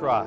cry. 0.00 0.26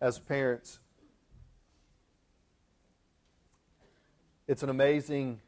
As 0.00 0.18
parents, 0.18 0.80
it's 4.48 4.62
an 4.62 4.70
amazing 4.70 5.42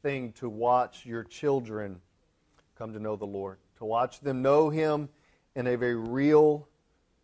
thing 0.00 0.30
to 0.34 0.48
watch 0.48 1.04
your 1.04 1.24
children 1.24 2.00
come 2.78 2.92
to 2.92 3.00
know 3.00 3.16
the 3.16 3.24
Lord, 3.24 3.58
to 3.78 3.84
watch 3.84 4.20
them 4.20 4.42
know 4.42 4.70
Him 4.70 5.08
in 5.56 5.66
a 5.66 5.76
very 5.76 5.96
real 5.96 6.68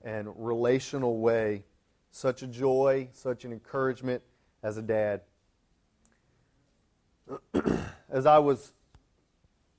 and 0.02 0.28
relational 0.34 1.20
way. 1.20 1.62
Such 2.10 2.42
a 2.42 2.48
joy, 2.48 3.10
such 3.12 3.44
an 3.44 3.52
encouragement 3.52 4.24
as 4.62 4.76
a 4.76 4.82
dad. 4.82 5.22
as 8.10 8.26
I 8.26 8.38
was 8.38 8.72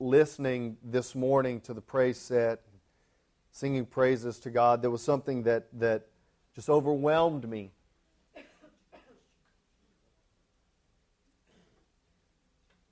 listening 0.00 0.76
this 0.82 1.14
morning 1.14 1.60
to 1.62 1.74
the 1.74 1.80
praise 1.80 2.18
set, 2.18 2.60
singing 3.52 3.86
praises 3.86 4.38
to 4.40 4.50
God, 4.50 4.82
there 4.82 4.90
was 4.90 5.02
something 5.02 5.44
that, 5.44 5.66
that 5.78 6.06
just 6.54 6.68
overwhelmed 6.68 7.48
me. 7.48 7.70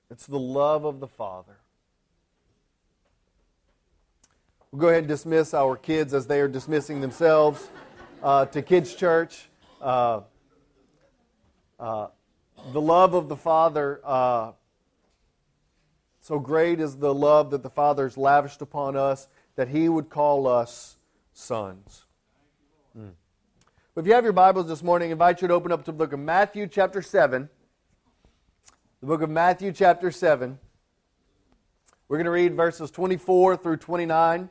It's 0.09 0.25
the 0.25 0.39
love 0.39 0.83
of 0.85 0.99
the 0.99 1.07
Father. 1.07 1.55
We'll 4.71 4.81
go 4.81 4.87
ahead 4.89 4.99
and 4.99 5.07
dismiss 5.07 5.53
our 5.53 5.75
kids 5.75 6.13
as 6.13 6.27
they 6.27 6.39
are 6.41 6.47
dismissing 6.47 7.01
themselves 7.01 7.69
uh, 8.21 8.45
to 8.47 8.61
Kids 8.61 8.93
Church. 8.93 9.49
Uh, 9.81 10.21
uh, 11.81 12.07
the 12.73 12.79
love 12.79 13.15
of 13.15 13.27
the 13.27 13.35
Father, 13.35 13.99
uh, 14.05 14.51
so 16.21 16.37
great 16.37 16.79
is 16.79 16.97
the 16.97 17.13
love 17.13 17.49
that 17.49 17.63
the 17.63 17.71
Father 17.71 18.03
has 18.03 18.17
lavished 18.17 18.61
upon 18.61 18.95
us 18.95 19.27
that 19.55 19.67
He 19.67 19.89
would 19.89 20.09
call 20.09 20.47
us 20.47 20.97
sons. 21.33 22.05
Mm. 22.97 23.13
If 23.95 24.05
you 24.05 24.13
have 24.13 24.23
your 24.23 24.31
Bibles 24.31 24.67
this 24.67 24.83
morning, 24.83 25.09
I 25.09 25.13
invite 25.13 25.41
you 25.41 25.47
to 25.47 25.53
open 25.55 25.71
up 25.71 25.83
to 25.85 25.91
the 25.91 25.97
book 25.97 26.13
of 26.13 26.19
Matthew, 26.19 26.67
chapter 26.67 27.01
7. 27.01 27.49
The 28.99 29.07
book 29.07 29.23
of 29.23 29.31
Matthew, 29.31 29.71
chapter 29.71 30.11
7. 30.11 30.59
We're 32.07 32.17
going 32.17 32.25
to 32.25 32.31
read 32.31 32.55
verses 32.55 32.91
24 32.91 33.57
through 33.57 33.77
29. 33.77 34.49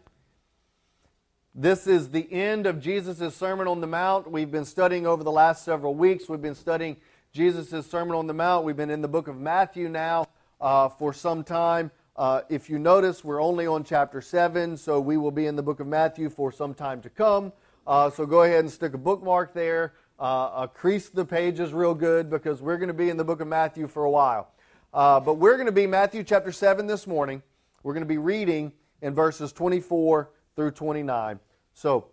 This 1.54 1.86
is 1.86 2.10
the 2.10 2.32
end 2.32 2.66
of 2.66 2.80
Jesus' 2.80 3.34
Sermon 3.34 3.66
on 3.66 3.80
the 3.80 3.86
Mount. 3.86 4.30
We've 4.30 4.50
been 4.50 4.64
studying 4.64 5.06
over 5.06 5.24
the 5.24 5.32
last 5.32 5.64
several 5.64 5.94
weeks. 5.94 6.28
We've 6.28 6.40
been 6.40 6.54
studying 6.54 6.96
Jesus' 7.32 7.86
Sermon 7.86 8.16
on 8.16 8.26
the 8.26 8.34
Mount. 8.34 8.64
We've 8.64 8.76
been 8.76 8.90
in 8.90 9.02
the 9.02 9.08
book 9.08 9.28
of 9.28 9.38
Matthew 9.38 9.88
now 9.88 10.26
uh, 10.60 10.88
for 10.88 11.12
some 11.12 11.44
time. 11.44 11.92
Uh, 12.16 12.40
if 12.48 12.68
you 12.68 12.76
notice, 12.76 13.22
we're 13.22 13.40
only 13.40 13.68
on 13.68 13.84
chapter 13.84 14.20
7, 14.20 14.76
so 14.76 14.98
we 14.98 15.16
will 15.16 15.30
be 15.30 15.46
in 15.46 15.54
the 15.54 15.62
book 15.62 15.78
of 15.78 15.86
Matthew 15.86 16.28
for 16.28 16.50
some 16.50 16.74
time 16.74 17.00
to 17.02 17.08
come. 17.08 17.52
Uh, 17.86 18.10
so 18.10 18.26
go 18.26 18.42
ahead 18.42 18.60
and 18.60 18.70
stick 18.70 18.94
a 18.94 18.98
bookmark 18.98 19.54
there. 19.54 19.94
Uh, 20.18 20.66
crease 20.66 21.08
the 21.08 21.24
pages 21.24 21.72
real 21.72 21.94
good 21.94 22.28
because 22.28 22.60
we're 22.60 22.76
going 22.76 22.88
to 22.88 22.94
be 22.94 23.10
in 23.10 23.16
the 23.16 23.24
book 23.24 23.40
of 23.40 23.46
Matthew 23.46 23.86
for 23.86 24.04
a 24.04 24.10
while. 24.10 24.50
Uh, 24.92 25.20
but 25.20 25.34
we're 25.34 25.54
going 25.54 25.66
to 25.66 25.72
be 25.72 25.86
Matthew 25.86 26.24
chapter 26.24 26.50
7 26.50 26.88
this 26.88 27.06
morning. 27.06 27.44
We're 27.84 27.94
going 27.94 28.02
to 28.02 28.08
be 28.08 28.18
reading 28.18 28.72
in 29.02 29.14
verses 29.14 29.52
24 29.52 30.30
through 30.56 30.72
29. 30.72 31.38
So, 31.74 32.08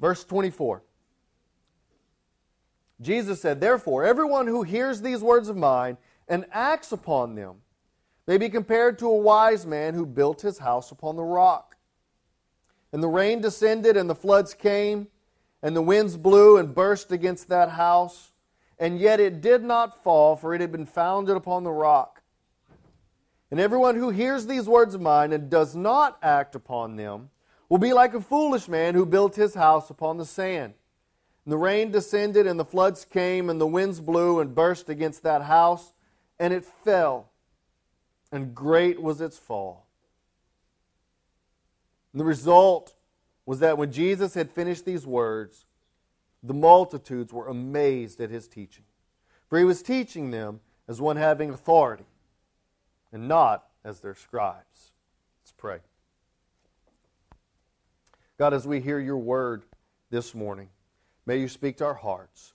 verse 0.00 0.24
24. 0.24 0.82
Jesus 3.02 3.40
said, 3.40 3.60
Therefore, 3.60 4.04
everyone 4.04 4.46
who 4.46 4.62
hears 4.62 5.02
these 5.02 5.20
words 5.20 5.48
of 5.48 5.56
mine 5.56 5.98
and 6.28 6.46
acts 6.52 6.92
upon 6.92 7.34
them 7.34 7.56
may 8.26 8.38
be 8.38 8.48
compared 8.48 8.98
to 9.00 9.08
a 9.08 9.16
wise 9.16 9.66
man 9.66 9.94
who 9.94 10.06
built 10.06 10.40
his 10.40 10.58
house 10.58 10.92
upon 10.92 11.16
the 11.16 11.24
rock. 11.24 11.76
And 12.92 13.02
the 13.02 13.08
rain 13.08 13.40
descended, 13.40 13.96
and 13.96 14.08
the 14.08 14.14
floods 14.14 14.54
came, 14.54 15.08
and 15.62 15.74
the 15.74 15.82
winds 15.82 16.16
blew 16.16 16.56
and 16.56 16.74
burst 16.74 17.10
against 17.10 17.48
that 17.48 17.70
house, 17.70 18.32
and 18.78 18.98
yet 18.98 19.20
it 19.20 19.40
did 19.40 19.62
not 19.62 20.02
fall, 20.02 20.36
for 20.36 20.54
it 20.54 20.60
had 20.60 20.72
been 20.72 20.86
founded 20.86 21.36
upon 21.36 21.64
the 21.64 21.72
rock. 21.72 22.22
And 23.50 23.60
everyone 23.60 23.96
who 23.96 24.10
hears 24.10 24.46
these 24.46 24.66
words 24.66 24.94
of 24.94 25.00
mine 25.00 25.32
and 25.32 25.50
does 25.50 25.74
not 25.74 26.18
act 26.22 26.54
upon 26.54 26.96
them 26.96 27.30
will 27.68 27.78
be 27.78 27.92
like 27.92 28.14
a 28.14 28.20
foolish 28.20 28.68
man 28.68 28.94
who 28.94 29.04
built 29.04 29.34
his 29.34 29.54
house 29.54 29.90
upon 29.90 30.16
the 30.16 30.26
sand. 30.26 30.74
And 31.44 31.52
the 31.52 31.58
rain 31.58 31.90
descended, 31.90 32.46
and 32.46 32.58
the 32.58 32.64
floods 32.64 33.04
came, 33.04 33.50
and 33.50 33.60
the 33.60 33.66
winds 33.66 34.00
blew 34.00 34.40
and 34.40 34.54
burst 34.54 34.88
against 34.88 35.22
that 35.24 35.42
house, 35.42 35.92
and 36.38 36.52
it 36.52 36.64
fell, 36.64 37.30
and 38.30 38.54
great 38.54 39.00
was 39.02 39.20
its 39.20 39.38
fall. 39.38 39.86
And 42.12 42.20
the 42.20 42.24
result 42.24 42.94
was 43.44 43.58
that 43.60 43.78
when 43.78 43.90
Jesus 43.90 44.34
had 44.34 44.50
finished 44.50 44.84
these 44.84 45.06
words, 45.06 45.66
the 46.42 46.54
multitudes 46.54 47.32
were 47.32 47.48
amazed 47.48 48.20
at 48.20 48.30
his 48.30 48.46
teaching. 48.46 48.84
For 49.48 49.58
he 49.58 49.64
was 49.64 49.82
teaching 49.82 50.30
them 50.30 50.60
as 50.88 51.00
one 51.00 51.16
having 51.16 51.50
authority, 51.50 52.06
and 53.12 53.28
not 53.28 53.64
as 53.84 54.00
their 54.00 54.14
scribes. 54.14 54.92
Let's 55.42 55.52
pray. 55.56 55.78
God, 58.38 58.54
as 58.54 58.66
we 58.66 58.80
hear 58.80 58.98
your 58.98 59.18
word 59.18 59.62
this 60.10 60.34
morning, 60.34 60.68
may 61.26 61.38
you 61.38 61.48
speak 61.48 61.76
to 61.78 61.84
our 61.84 61.94
hearts. 61.94 62.52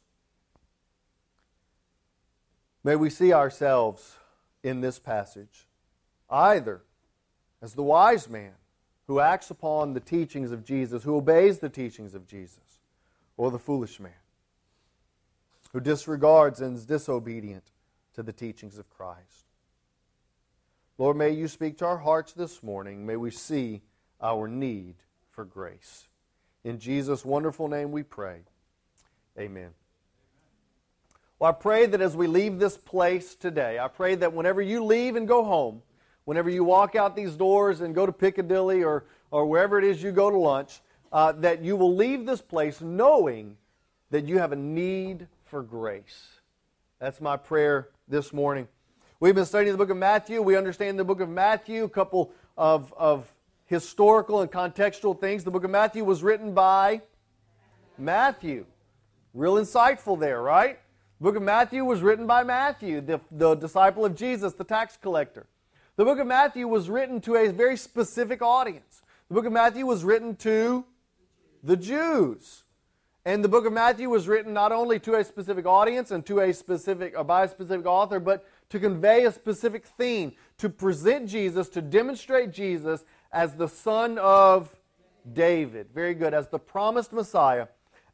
May 2.84 2.96
we 2.96 3.10
see 3.10 3.34
ourselves 3.34 4.18
in 4.64 4.82
this 4.82 5.00
passage 5.00 5.68
either 6.30 6.82
as 7.62 7.74
the 7.74 7.84
wise 7.84 8.30
man 8.30 8.54
who 9.08 9.20
acts 9.20 9.50
upon 9.50 9.94
the 9.94 10.00
teachings 10.00 10.52
of 10.52 10.66
Jesus, 10.66 11.04
who 11.04 11.16
obeys 11.16 11.60
the 11.60 11.70
teachings 11.70 12.14
of 12.14 12.28
Jesus, 12.28 12.80
or 13.38 13.52
the 13.52 13.60
foolish 13.60 14.00
man 14.00 14.12
who 15.72 15.80
disregards 15.80 16.62
and 16.62 16.76
is 16.76 16.86
disobedient 16.86 17.72
to 18.14 18.24
the 18.24 18.34
teachings 18.34 18.78
of 18.78 18.90
Christ. 18.90 19.46
Lord, 20.98 21.18
may 21.18 21.32
you 21.32 21.48
speak 21.48 21.78
to 21.78 21.86
our 21.86 21.98
hearts 21.98 22.34
this 22.34 22.64
morning. 22.64 23.06
May 23.06 23.16
we 23.16 23.30
see 23.30 23.82
our 24.20 24.48
need 24.48 24.96
for 25.30 25.46
grace. 25.46 26.08
In 26.64 26.80
Jesus' 26.80 27.24
wonderful 27.24 27.68
name 27.68 27.92
we 27.92 28.02
pray. 28.02 28.40
Amen. 29.40 29.70
Well, 31.40 31.52
I 31.52 31.54
pray 31.54 31.86
that 31.86 32.02
as 32.02 32.16
we 32.16 32.26
leave 32.26 32.58
this 32.58 32.78
place 32.78 33.36
today, 33.36 33.78
I 33.78 33.88
pray 33.88 34.16
that 34.16 34.34
whenever 34.34 34.62
you 34.62 34.84
leave 34.84 35.16
and 35.16 35.28
go 35.28 35.44
home, 35.44 35.84
whenever 36.26 36.50
you 36.50 36.64
walk 36.64 36.96
out 36.96 37.16
these 37.16 37.36
doors 37.36 37.82
and 37.82 37.94
go 37.94 38.08
to 38.08 38.12
Piccadilly 38.12 38.84
or, 38.84 39.06
or 39.30 39.46
wherever 39.46 39.78
it 39.78 39.86
is 39.86 40.02
you 40.02 40.12
go 40.12 40.32
to 40.32 40.38
lunch, 40.38 40.82
uh, 41.12 41.32
that 41.34 41.62
you 41.62 41.76
will 41.76 41.96
leave 41.96 42.26
this 42.26 42.42
place 42.42 42.82
knowing 42.82 43.56
that 44.10 44.26
you 44.26 44.40
have 44.40 44.52
a 44.52 44.56
need 44.56 45.28
for 45.46 45.62
grace. 45.62 46.28
That's 47.00 47.22
my 47.22 47.38
prayer 47.38 47.90
this 48.08 48.34
morning. 48.34 48.68
We've 49.20 49.36
been 49.36 49.46
studying 49.46 49.72
the 49.72 49.78
book 49.78 49.92
of 49.92 49.98
Matthew. 49.98 50.42
We 50.42 50.56
understand 50.56 50.98
the 50.98 51.04
book 51.04 51.22
of 51.22 51.30
Matthew, 51.30 51.84
a 51.84 51.90
couple 51.90 52.32
of, 52.58 52.94
of 52.98 53.32
historical 53.66 54.42
and 54.42 54.52
contextual 54.52 55.20
things. 55.20 55.44
The 55.44 55.52
book 55.52 55.64
of 55.64 55.70
Matthew 55.70 56.04
was 56.04 56.24
written 56.24 56.54
by 56.54 57.02
Matthew. 57.98 58.66
Real 59.38 59.58
insightful 59.58 60.20
there, 60.20 60.42
right? 60.42 60.80
The 61.20 61.24
book 61.24 61.36
of 61.36 61.44
Matthew 61.44 61.86
was 61.86 62.02
written 62.02 62.26
by 62.26 62.44
Matthew, 62.44 63.02
the, 63.02 63.22
the 63.30 63.54
disciple 63.54 64.04
of 64.04 64.16
Jesus, 64.16 64.54
the 64.54 64.64
tax 64.64 64.98
collector. 64.98 65.46
The 65.96 66.06
book 66.06 66.18
of 66.18 66.26
Matthew 66.26 66.68
was 66.68 66.90
written 66.90 67.22
to 67.22 67.36
a 67.36 67.50
very 67.50 67.78
specific 67.78 68.42
audience. 68.42 69.04
The 69.28 69.36
book 69.36 69.46
of 69.46 69.54
Matthew 69.54 69.86
was 69.86 70.04
written 70.04 70.36
to 70.38 70.86
the 71.64 71.78
Jews. 71.78 72.64
And 73.26 73.44
the 73.44 73.48
book 73.48 73.68
of 73.68 73.74
Matthew 73.74 74.10
was 74.10 74.28
written 74.28 74.54
not 74.54 74.72
only 74.72 75.00
to 75.02 75.14
a 75.14 75.24
specific 75.24 75.68
audience 75.68 76.10
and 76.10 76.26
to 76.26 76.40
a 76.40 76.52
specific 76.52 77.14
or 77.16 77.24
by 77.24 77.44
a 77.44 77.48
specific 77.48 77.86
author, 77.86 78.20
but 78.20 78.44
to 78.70 78.80
convey 78.80 79.26
a 79.26 79.32
specific 79.32 79.86
theme, 79.86 80.32
to 80.58 80.68
present 80.68 81.30
Jesus, 81.30 81.70
to 81.70 81.82
demonstrate 81.84 82.52
Jesus 82.52 83.06
as 83.32 83.54
the 83.54 83.68
son 83.68 84.18
of 84.18 84.76
David. 85.32 85.90
Very 85.94 86.16
good. 86.16 86.34
As 86.34 86.48
the 86.48 86.58
promised 86.58 87.14
Messiah, 87.14 87.68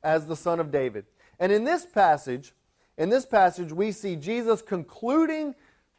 as 0.03 0.27
the 0.27 0.35
son 0.35 0.59
of 0.59 0.69
David. 0.69 1.05
And 1.39 1.51
in 1.51 1.63
this 1.63 1.85
passage, 1.85 2.53
in 2.97 3.09
this 3.09 3.25
passage, 3.25 3.71
we 3.71 3.91
see 3.91 4.15
Jesus 4.15 4.61
concluding 4.61 5.55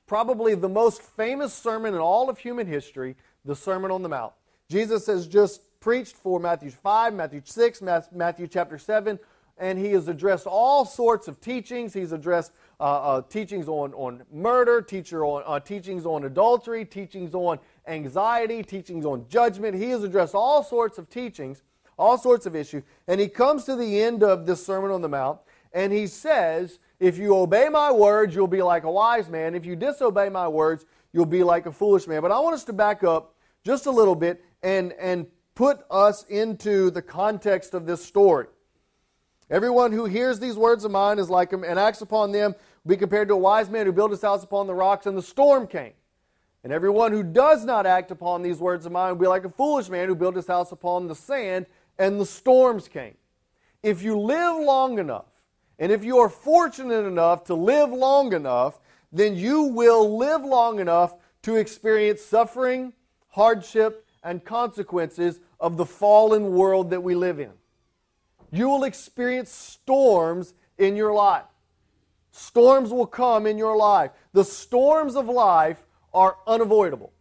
probably 0.07 0.55
the 0.55 0.69
most 0.69 1.03
famous 1.03 1.53
sermon 1.53 1.95
in 1.95 2.01
all 2.01 2.29
of 2.29 2.39
human 2.39 2.67
history, 2.67 3.17
the 3.45 3.57
Sermon 3.57 3.91
on 3.91 4.03
the 4.03 4.09
Mount. 4.09 4.33
Jesus 4.69 5.07
has 5.07 5.27
just 5.27 5.63
preached 5.81 6.17
for 6.17 6.41
Matthew 6.41 6.71
5, 6.71 7.15
Matthew 7.15 7.43
6, 7.45 7.83
Matthew 8.13 8.47
chapter 8.47 8.79
7, 8.79 9.19
and 9.59 9.79
he 9.79 9.93
has 9.93 10.09
addressed 10.09 10.47
all 10.47 10.85
sorts 10.85 11.29
of 11.29 11.41
teachings. 11.41 11.95
He's 11.95 12.13
addressed 12.13 12.53
uh, 12.81 12.83
uh, 12.85 13.23
teachings 13.23 13.69
on, 13.69 13.93
on 13.95 14.23
murder, 14.33 14.83
teacher 14.83 15.25
on, 15.25 15.43
uh, 15.47 15.61
teachings 15.61 16.07
on 16.07 16.25
adultery, 16.25 16.85
teachings 16.85 17.35
on 17.35 17.59
anxiety, 17.87 18.63
teachings 18.63 19.05
on 19.05 19.27
judgment. 19.29 19.77
He 19.77 19.91
has 19.91 20.03
addressed 20.03 20.35
all 20.35 20.63
sorts 20.63 20.99
of 20.99 21.09
teachings, 21.09 21.63
all 21.99 22.19
sorts 22.19 22.47
of 22.47 22.57
issues. 22.57 22.83
And 23.09 23.21
he 23.21 23.29
comes 23.29 23.65
to 23.65 23.77
the 23.77 24.01
end 24.01 24.23
of 24.23 24.47
this 24.47 24.65
Sermon 24.65 24.91
on 24.91 25.03
the 25.03 25.09
Mount, 25.09 25.41
and 25.73 25.93
he 25.93 26.07
says, 26.07 26.79
If 27.01 27.19
you 27.19 27.37
obey 27.37 27.69
my 27.69 27.91
words, 27.93 28.35
you'll 28.35 28.47
be 28.47 28.63
like 28.63 28.85
a 28.85 28.91
wise 28.91 29.29
man. 29.29 29.55
If 29.55 29.65
you 29.67 29.77
disobey 29.77 30.29
my 30.29 30.49
words, 30.49 30.87
you'll 31.13 31.27
be 31.27 31.43
like 31.43 31.67
a 31.67 31.73
foolish 31.73 32.07
man. 32.07 32.23
But 32.23 32.33
I 32.33 32.39
want 32.41 32.55
us 32.55 32.65
to 32.65 32.73
back 32.73 33.05
up 33.05 33.35
just 33.65 33.87
a 33.87 33.91
little 33.91 34.15
bit 34.15 34.45
and, 34.63 34.93
and 34.95 35.27
put 35.55 35.85
us 35.91 36.25
into 36.25 36.91
the 36.91 37.03
context 37.03 37.75
of 37.75 37.87
this 37.87 38.05
story. 38.05 38.47
Everyone 39.51 39.93
who 39.93 40.07
hears 40.07 40.41
these 40.41 40.57
words 40.57 40.85
of 40.85 40.91
mine 40.91 41.19
is 41.19 41.29
like 41.29 41.53
him 41.53 41.65
and 41.65 41.79
acts 41.79 42.01
upon 42.01 42.33
them 42.33 42.55
will 42.83 42.91
be 42.91 42.97
compared 42.97 43.29
to 43.29 43.35
a 43.35 43.39
wise 43.39 43.69
man 43.69 43.87
who 43.87 43.93
built 43.93 44.11
his 44.11 44.23
house 44.23 44.43
upon 44.43 44.67
the 44.67 44.75
rocks 44.75 45.07
and 45.07 45.17
the 45.17 45.23
storm 45.23 45.67
came. 45.67 45.93
And 46.63 46.73
everyone 46.73 47.13
who 47.13 47.23
does 47.23 47.65
not 47.65 47.85
act 47.85 48.11
upon 48.11 48.41
these 48.41 48.59
words 48.59 48.87
of 48.87 48.93
mine 48.93 49.11
will 49.11 49.21
be 49.21 49.27
like 49.27 49.45
a 49.45 49.51
foolish 49.51 49.91
man 49.91 50.09
who 50.09 50.15
built 50.15 50.35
his 50.35 50.47
house 50.47 50.73
upon 50.73 51.09
the 51.09 51.15
sand 51.15 51.67
and 51.99 52.21
the 52.21 52.27
storms 52.27 52.89
came. 52.89 53.15
If 53.83 54.03
you 54.03 54.19
live 54.19 54.57
long 54.57 54.99
enough, 54.99 55.27
and 55.79 55.91
if 55.91 56.05
you 56.05 56.19
are 56.19 56.29
fortunate 56.29 57.05
enough 57.05 57.45
to 57.45 57.55
live 57.55 57.91
long 57.91 58.33
enough, 58.33 58.81
then 59.13 59.37
you 59.37 59.63
will 59.63 60.17
live 60.17 60.45
long 60.45 60.81
enough 60.81 61.17
to 61.43 61.57
experience 61.57 62.23
suffering, 62.23 62.93
hardship, 63.29 64.07
and 64.23 64.45
consequences 64.45 65.41
of 65.61 65.77
the 65.77 65.85
fallen 65.85 66.53
world 66.53 66.91
that 66.91 67.03
we 67.03 67.15
live 67.15 67.39
in. 67.39 67.51
You 68.51 68.69
will 68.69 68.85
experience 68.85 69.51
storms 69.51 70.55
in 70.79 70.97
your 70.97 71.13
life. 71.13 71.45
Storms 72.31 72.91
will 72.91 73.07
come 73.07 73.47
in 73.47 73.59
your 73.59 73.77
life. 73.77 74.11
The 74.33 74.45
storms 74.45 75.15
of 75.17 75.29
life 75.29 75.85
are 76.13 76.37
unavoidable. 76.47 77.13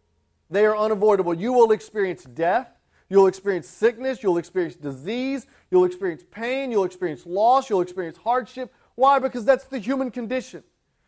They 0.49 0.65
are 0.65 0.77
unavoidable. 0.77 1.33
You 1.33 1.53
will 1.53 1.71
experience 1.71 2.23
death. 2.23 2.72
You'll 3.13 3.27
experience 3.27 3.67
sickness. 3.67 4.23
You'll 4.23 4.39
experience 4.39 4.73
disease. 4.73 5.45
You'll 5.69 5.85
experience 5.85 6.23
pain. 6.31 6.71
You'll 6.71 6.83
experience 6.83 7.27
loss. 7.27 7.69
You'll 7.69 7.81
experience 7.81 8.17
hardship. 8.17 8.73
Why? 8.95 9.19
Because 9.19 9.45
that's 9.45 9.65
the 9.65 9.77
human 9.77 10.09
condition. 10.09 10.63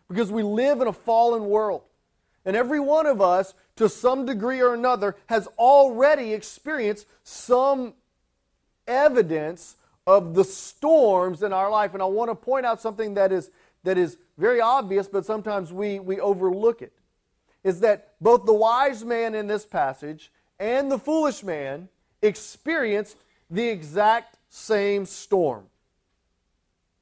Because 0.07 0.31
we 0.31 0.44
live 0.44 0.81
in 0.81 0.88
a 0.88 0.94
fallen 0.94 1.46
world. 1.46 1.81
And 2.46 2.56
every 2.56 2.80
one 2.80 3.07
of 3.07 3.22
us, 3.22 3.56
to 3.78 3.90
some 3.90 4.24
degree 4.24 4.62
or 4.62 4.75
another, 4.75 5.16
has 5.25 5.48
already 5.57 6.31
experienced 6.31 7.07
some 7.24 7.96
evidence 8.86 9.75
of 10.06 10.36
the 10.36 10.44
storms 10.44 11.42
in 11.42 11.54
our 11.54 11.72
life. 11.72 11.96
And 11.96 12.04
I 12.04 12.06
want 12.06 12.30
to 12.30 12.36
point 12.36 12.68
out 12.68 12.80
something 12.80 13.16
that 13.16 13.31
is, 13.31 13.50
that 13.84 13.98
is 13.98 14.18
very 14.38 14.62
obvious, 14.62 15.08
but 15.08 15.25
sometimes 15.25 15.74
we, 15.74 15.98
we 16.00 16.19
overlook 16.19 16.84
it. 16.84 16.94
Is 17.63 17.80
that 17.80 18.12
both 18.22 18.46
the 18.46 18.54
wise 18.54 19.04
man 19.04 19.34
in 19.34 19.48
this 19.48 19.66
passage 19.66 20.31
and 20.60 20.92
the 20.92 21.00
foolish 21.00 21.44
man 21.44 21.90
experienced 22.21 23.17
the 23.50 23.67
exact 23.67 24.38
same 24.50 25.06
storm. 25.06 25.65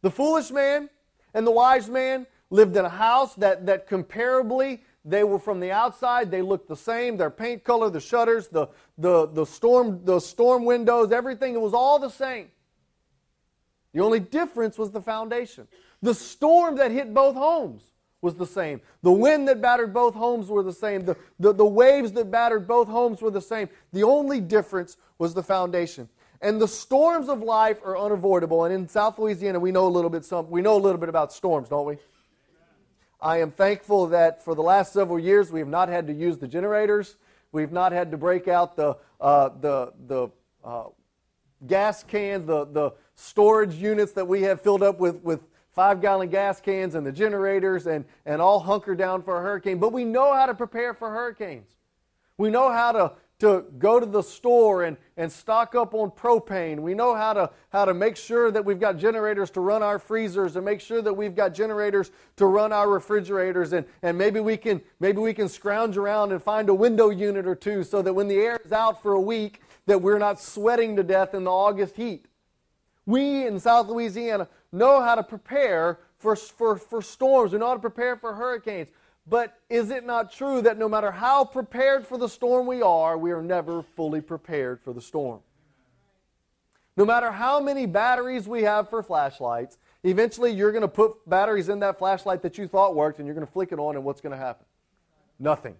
The 0.02 0.12
foolish 0.12 0.52
man 0.52 0.90
and 1.34 1.48
the 1.48 1.52
wise 1.52 1.90
man 1.90 2.28
lived 2.50 2.76
in 2.76 2.86
a 2.86 2.90
house 2.90 3.36
that, 3.36 3.66
that 3.66 3.88
comparably 3.88 4.82
they 5.06 5.24
were 5.24 5.40
from 5.40 5.60
the 5.60 5.72
outside 5.72 6.32
they 6.32 6.42
looked 6.42 6.68
the 6.68 6.76
same 6.76 7.18
their 7.18 7.30
paint 7.30 7.64
color 7.64 7.90
the 7.90 8.00
shutters 8.00 8.48
the, 8.48 8.68
the, 8.98 9.28
the 9.28 9.46
storm 9.46 10.00
the 10.06 10.20
storm 10.20 10.64
windows 10.64 11.12
everything 11.12 11.54
it 11.54 11.62
was 11.62 11.74
all 11.74 12.00
the 12.00 12.10
same. 12.10 12.50
The 13.94 14.02
only 14.02 14.20
difference 14.20 14.78
was 14.78 14.92
the 14.92 15.02
foundation. 15.02 15.68
The 16.02 16.16
storm 16.16 16.78
that 16.78 16.92
hit 16.92 17.14
both 17.14 17.36
homes 17.36 17.84
was 18.24 18.36
the 18.36 18.48
same. 18.48 18.80
The 19.02 19.12
wind 19.12 19.50
that 19.50 19.62
battered 19.62 19.94
both 19.94 20.16
homes 20.16 20.48
were 20.48 20.64
the 20.64 20.74
same. 20.74 21.04
The, 21.04 21.18
the, 21.40 21.54
the 21.54 21.66
waves 21.66 22.14
that 22.14 22.32
battered 22.32 22.66
both 22.66 22.88
homes 22.88 23.22
were 23.22 23.30
the 23.30 23.42
same. 23.42 23.68
The 23.92 24.04
only 24.04 24.40
difference 24.40 24.96
was 25.18 25.34
the 25.34 25.44
foundation. 25.44 26.08
And 26.42 26.62
the 26.62 26.68
storms 26.68 27.28
of 27.28 27.42
life 27.42 27.82
are 27.84 27.98
unavoidable. 27.98 28.64
And 28.64 28.74
in 28.74 28.88
south 28.88 29.20
louisiana 29.20 29.60
we 29.60 29.72
know 29.72 29.88
a 29.88 29.90
little 29.90 30.10
bit 30.10 30.24
some 30.24 30.50
we 30.50 30.62
know 30.62 30.78
a 30.78 30.80
little 30.80 30.98
bit 30.98 31.10
about 31.10 31.34
storms 31.34 31.70
don't 31.70 31.86
we? 31.86 31.98
I 33.22 33.38
am 33.38 33.52
thankful 33.52 34.08
that 34.08 34.44
for 34.44 34.56
the 34.56 34.62
last 34.62 34.94
several 34.94 35.20
years 35.20 35.52
we 35.52 35.60
have 35.60 35.70
not 35.70 35.90
had 35.90 36.08
to 36.08 36.14
use 36.14 36.38
the 36.38 36.48
generators. 36.48 37.18
We've 37.52 37.72
not 37.72 37.92
had 37.92 38.10
to 38.12 38.18
break 38.18 38.48
out 38.48 38.76
the, 38.76 38.98
uh, 39.22 39.50
the, 39.62 39.94
the 40.08 40.30
uh, 40.64 40.86
gas 41.68 42.04
cans, 42.04 42.46
the, 42.46 42.66
the 42.66 42.92
storage 43.16 43.76
units 43.76 44.14
that 44.14 44.28
we 44.28 44.42
have 44.42 44.60
filled 44.60 44.82
up 44.82 45.00
with, 45.00 45.22
with 45.24 45.42
five 45.74 46.02
gallon 46.02 46.30
gas 46.30 46.62
cans 46.62 46.96
and 46.96 47.06
the 47.06 47.12
generators 47.12 47.88
and, 47.88 48.06
and 48.26 48.42
all 48.42 48.60
hunker 48.60 48.96
down 48.96 49.22
for 49.22 49.38
a 49.38 49.42
hurricane. 49.42 49.80
But 49.80 49.92
we 49.92 50.06
know 50.06 50.34
how 50.34 50.46
to 50.46 50.54
prepare 50.54 50.94
for 50.94 51.10
hurricanes. 51.10 51.76
We 52.38 52.50
know 52.50 52.72
how 52.72 52.92
to 52.92 53.14
to 53.44 53.66
go 53.78 54.00
to 54.00 54.06
the 54.06 54.22
store 54.22 54.84
and, 54.84 54.96
and 55.18 55.30
stock 55.30 55.76
up 55.76 55.94
on 55.94 56.10
propane. 56.12 56.80
We 56.80 56.94
know 56.94 57.14
how 57.14 57.34
to, 57.34 57.50
how 57.74 57.84
to 57.84 57.94
make 57.94 58.16
sure 58.16 58.52
that 58.52 58.64
we've 58.64 58.80
got 58.80 58.98
generators 58.98 59.50
to 59.52 59.60
run 59.60 59.84
our 59.84 60.00
freezers 60.00 60.56
and 60.56 60.64
make 60.64 60.80
sure 60.80 61.02
that 61.02 61.14
we've 61.14 61.36
got 61.36 61.54
generators 61.54 62.12
to 62.38 62.46
run 62.46 62.72
our 62.72 62.90
refrigerators. 62.90 63.74
And, 63.74 63.86
and 64.02 64.18
maybe, 64.18 64.40
we 64.40 64.56
can, 64.56 64.82
maybe 65.02 65.20
we 65.20 65.34
can 65.34 65.50
scrounge 65.50 65.98
around 65.98 66.32
and 66.32 66.42
find 66.42 66.70
a 66.70 66.74
window 66.74 67.10
unit 67.10 67.46
or 67.46 67.56
two 67.56 67.84
so 67.84 68.02
that 68.02 68.14
when 68.14 68.30
the 68.30 68.38
air 68.38 68.62
is 68.64 68.72
out 68.72 69.02
for 69.02 69.12
a 69.12 69.22
week, 69.22 69.60
that 69.88 70.02
we're 70.02 70.20
not 70.20 70.40
sweating 70.40 70.96
to 70.96 71.04
death 71.04 71.34
in 71.34 71.44
the 71.44 71.52
August 71.52 71.98
heat. 71.98 72.28
We 73.06 73.46
in 73.46 73.60
South 73.60 73.88
Louisiana 73.88 74.48
know 74.72 75.02
how 75.02 75.16
to 75.16 75.24
prepare 75.24 76.00
for, 76.20 76.36
for, 76.36 76.78
for 76.78 77.02
storms. 77.02 77.52
We 77.52 77.60
know 77.60 77.68
how 77.68 77.74
to 77.74 77.80
prepare 77.80 78.16
for 78.16 78.34
hurricanes. 78.34 78.90
But 79.28 79.58
is 79.70 79.90
it 79.90 80.06
not 80.06 80.32
true 80.32 80.62
that 80.62 80.78
no 80.78 80.90
matter 80.90 81.12
how 81.12 81.46
prepared 81.46 82.06
for 82.06 82.18
the 82.18 82.28
storm 82.28 82.68
we 82.68 82.82
are, 82.82 83.18
we 83.18 83.32
are 83.32 83.42
never 83.42 83.82
fully 83.82 84.22
prepared 84.22 84.82
for 84.82 84.94
the 84.94 85.02
storm? 85.02 85.40
No 86.96 87.06
matter 87.06 87.32
how 87.32 87.60
many 87.60 87.86
batteries 87.86 88.48
we 88.48 88.64
have 88.64 88.90
for 88.90 89.02
flashlights, 89.02 89.78
eventually 90.04 90.52
you're 90.52 90.72
going 90.72 90.84
to 90.84 90.88
put 90.88 91.28
batteries 91.28 91.70
in 91.70 91.80
that 91.80 91.98
flashlight 91.98 92.42
that 92.44 92.58
you 92.58 92.68
thought 92.68 92.96
worked 92.96 93.20
and 93.20 93.26
you're 93.26 93.34
going 93.34 93.48
to 93.48 93.52
flick 93.52 93.72
it 93.72 93.80
on, 93.80 93.96
and 93.96 94.04
what's 94.04 94.22
going 94.22 94.32
to 94.32 94.38
happen? 94.38 94.66
Nothing. 95.40 95.76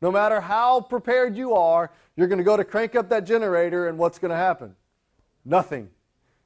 No 0.00 0.10
matter 0.10 0.40
how 0.40 0.80
prepared 0.80 1.36
you 1.36 1.54
are, 1.54 1.90
you're 2.16 2.28
going 2.28 2.38
to 2.38 2.44
go 2.44 2.56
to 2.56 2.64
crank 2.64 2.96
up 2.96 3.10
that 3.10 3.26
generator, 3.26 3.88
and 3.88 3.98
what's 3.98 4.18
going 4.18 4.30
to 4.30 4.36
happen? 4.36 4.74
Nothing. 5.44 5.90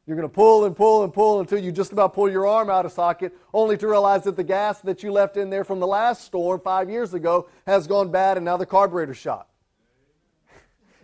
You're 0.07 0.17
going 0.17 0.29
to 0.29 0.35
pull 0.35 0.65
and 0.65 0.75
pull 0.75 1.05
and 1.05 1.13
pull 1.13 1.41
until 1.41 1.61
you 1.61 1.71
just 1.71 1.93
about 1.93 2.13
pull 2.13 2.29
your 2.29 2.47
arm 2.47 2.69
out 2.69 2.85
of 2.85 2.93
socket, 2.93 3.33
only 3.55 3.77
to 3.77 3.87
realize 3.87 4.25
that 4.25 4.37
the 4.37 4.45
gas 4.45 4.81
that 4.81 5.03
you 5.03 5.13
left 5.13 5.37
in 5.37 5.49
there 5.49 5.63
from 5.63 5.79
the 5.79 5.87
last 5.87 6.25
storm 6.25 6.61
five 6.61 6.91
years 6.91 7.15
ago 7.15 7.49
has 7.67 7.87
gone 7.87 8.11
bad 8.11 8.37
and 8.37 8.45
now 8.45 8.57
the 8.57 8.67
carburetor's 8.67 9.17
shot. 9.17 9.49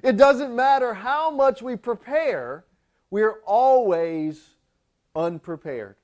It 0.02 0.16
doesn't 0.16 0.54
matter 0.54 0.94
how 0.94 1.30
much 1.30 1.62
we 1.62 1.76
prepare, 1.76 2.64
we're 3.10 3.40
always 3.46 4.42
unprepared. 5.14 5.96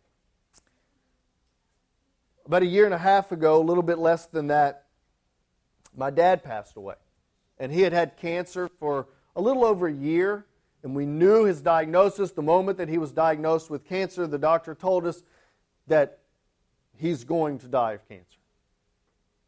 About 2.47 2.63
a 2.63 2.67
year 2.67 2.85
and 2.85 2.95
a 2.95 2.99
half 2.99 3.33
ago, 3.33 3.61
a 3.61 3.65
little 3.65 3.83
bit 3.83 3.99
less 3.99 4.27
than 4.27 4.49
that, 4.49 4.85
my 5.97 6.11
dad 6.11 6.45
passed 6.45 6.77
away. 6.77 6.97
And 7.59 7.73
he 7.73 7.81
had 7.83 7.93
had 7.93 8.17
cancer 8.17 8.69
for 8.69 9.07
a 9.35 9.41
little 9.41 9.65
over 9.65 9.87
a 9.87 9.93
year 9.93 10.45
and 10.85 10.95
we 10.95 11.07
knew 11.07 11.45
his 11.45 11.63
diagnosis 11.63 12.33
the 12.33 12.43
moment 12.43 12.77
that 12.77 12.91
he 12.91 12.99
was 12.99 13.11
diagnosed 13.11 13.71
with 13.71 13.87
cancer. 13.87 14.27
The 14.27 14.39
doctor 14.39 14.75
told 14.75 15.07
us 15.07 15.23
that 15.87 16.19
he's 16.99 17.25
going 17.25 17.59
to 17.61 17.67
die 17.67 17.93
of 17.93 18.07
cancer. 18.07 18.39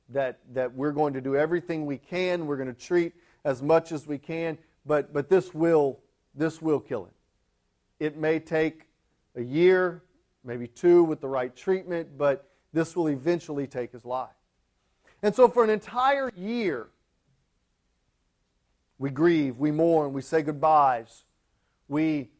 That, 0.09 0.39
that 0.55 0.73
we're 0.75 0.93
going 0.93 1.13
to 1.13 1.21
do 1.21 1.37
everything 1.37 1.85
we 1.85 1.99
can. 1.99 2.47
We're 2.47 2.57
going 2.57 2.75
to 2.75 2.81
treat 2.81 3.13
as 3.45 3.63
much 3.63 3.93
as 3.93 4.07
we 4.07 4.17
can, 4.17 4.57
but, 4.87 5.13
but 5.13 5.29
this, 5.29 5.53
will, 5.53 6.01
this 6.35 6.63
will 6.63 6.81
kill 6.81 7.05
him. 7.05 7.13
It 8.01 8.17
may 8.17 8.39
take 8.39 8.89
a 9.37 9.43
year, 9.43 10.03
maybe 10.43 10.67
two 10.67 11.05
with 11.05 11.21
the 11.21 11.29
right 11.29 11.55
treatment, 11.55 12.17
but 12.17 12.49
this 12.73 12.97
will 12.97 13.09
eventually 13.09 13.67
take 13.67 13.93
his 13.93 14.07
life. 14.07 14.31
And 15.23 15.35
so, 15.35 15.49
for 15.49 15.65
an 15.65 15.71
entire 15.71 16.31
year, 16.37 16.89
we 18.99 19.11
grieve, 19.11 19.59
we 19.59 19.71
mourn, 19.71 20.13
we 20.13 20.23
say 20.23 20.43
goodbyes. 20.43 21.25
We 21.89 22.31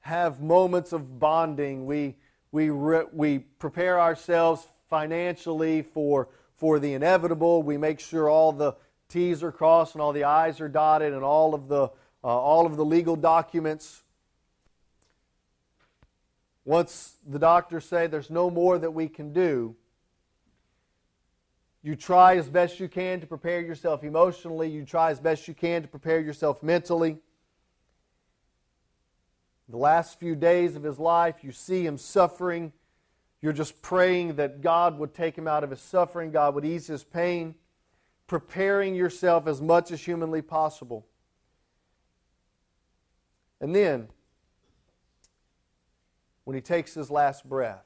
have 0.00 0.40
moments 0.40 0.92
of 0.92 1.18
bonding. 1.18 1.86
We, 1.86 2.16
we, 2.52 2.70
re, 2.70 3.04
we 3.12 3.38
prepare 3.38 4.00
ourselves 4.00 4.66
financially 4.88 5.82
for, 5.82 6.28
for 6.56 6.78
the 6.78 6.94
inevitable. 6.94 7.62
We 7.62 7.76
make 7.76 8.00
sure 8.00 8.28
all 8.28 8.52
the 8.52 8.74
T's 9.08 9.42
are 9.42 9.52
crossed 9.52 9.94
and 9.94 10.02
all 10.02 10.12
the 10.12 10.24
I's 10.24 10.60
are 10.60 10.68
dotted 10.68 11.12
and 11.12 11.22
all 11.22 11.54
of 11.54 11.68
the, 11.68 11.82
uh, 11.82 11.88
all 12.22 12.66
of 12.66 12.76
the 12.76 12.84
legal 12.84 13.16
documents. 13.16 14.02
Once 16.64 17.14
the 17.28 17.38
doctors 17.38 17.84
say 17.84 18.06
there's 18.06 18.30
no 18.30 18.50
more 18.50 18.78
that 18.78 18.90
we 18.90 19.08
can 19.08 19.32
do, 19.32 19.76
you 21.82 21.94
try 21.94 22.36
as 22.36 22.48
best 22.48 22.80
you 22.80 22.88
can 22.88 23.20
to 23.20 23.26
prepare 23.28 23.60
yourself 23.60 24.02
emotionally. 24.02 24.68
You 24.68 24.84
try 24.84 25.12
as 25.12 25.20
best 25.20 25.46
you 25.46 25.54
can 25.54 25.82
to 25.82 25.88
prepare 25.88 26.18
yourself 26.18 26.60
mentally. 26.60 27.18
The 29.68 29.76
last 29.76 30.20
few 30.20 30.36
days 30.36 30.76
of 30.76 30.84
his 30.84 30.98
life, 30.98 31.42
you 31.42 31.50
see 31.50 31.84
him 31.84 31.98
suffering. 31.98 32.72
You're 33.40 33.52
just 33.52 33.82
praying 33.82 34.36
that 34.36 34.60
God 34.60 34.98
would 34.98 35.12
take 35.12 35.36
him 35.36 35.48
out 35.48 35.64
of 35.64 35.70
his 35.70 35.80
suffering, 35.80 36.30
God 36.30 36.54
would 36.54 36.64
ease 36.64 36.86
his 36.86 37.02
pain, 37.02 37.54
preparing 38.26 38.94
yourself 38.94 39.46
as 39.46 39.60
much 39.60 39.90
as 39.90 40.04
humanly 40.04 40.42
possible. 40.42 41.06
And 43.60 43.74
then, 43.74 44.08
when 46.44 46.54
he 46.54 46.60
takes 46.60 46.94
his 46.94 47.10
last 47.10 47.48
breath, 47.48 47.82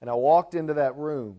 And 0.00 0.10
I 0.10 0.14
walked 0.14 0.54
into 0.54 0.74
that 0.74 0.96
room, 0.96 1.38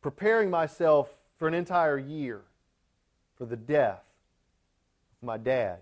preparing 0.00 0.48
myself 0.48 1.10
for 1.36 1.46
an 1.46 1.52
entire 1.52 1.98
year 1.98 2.40
for 3.36 3.44
the 3.44 3.56
death 3.56 4.03
my 5.24 5.36
dad. 5.36 5.78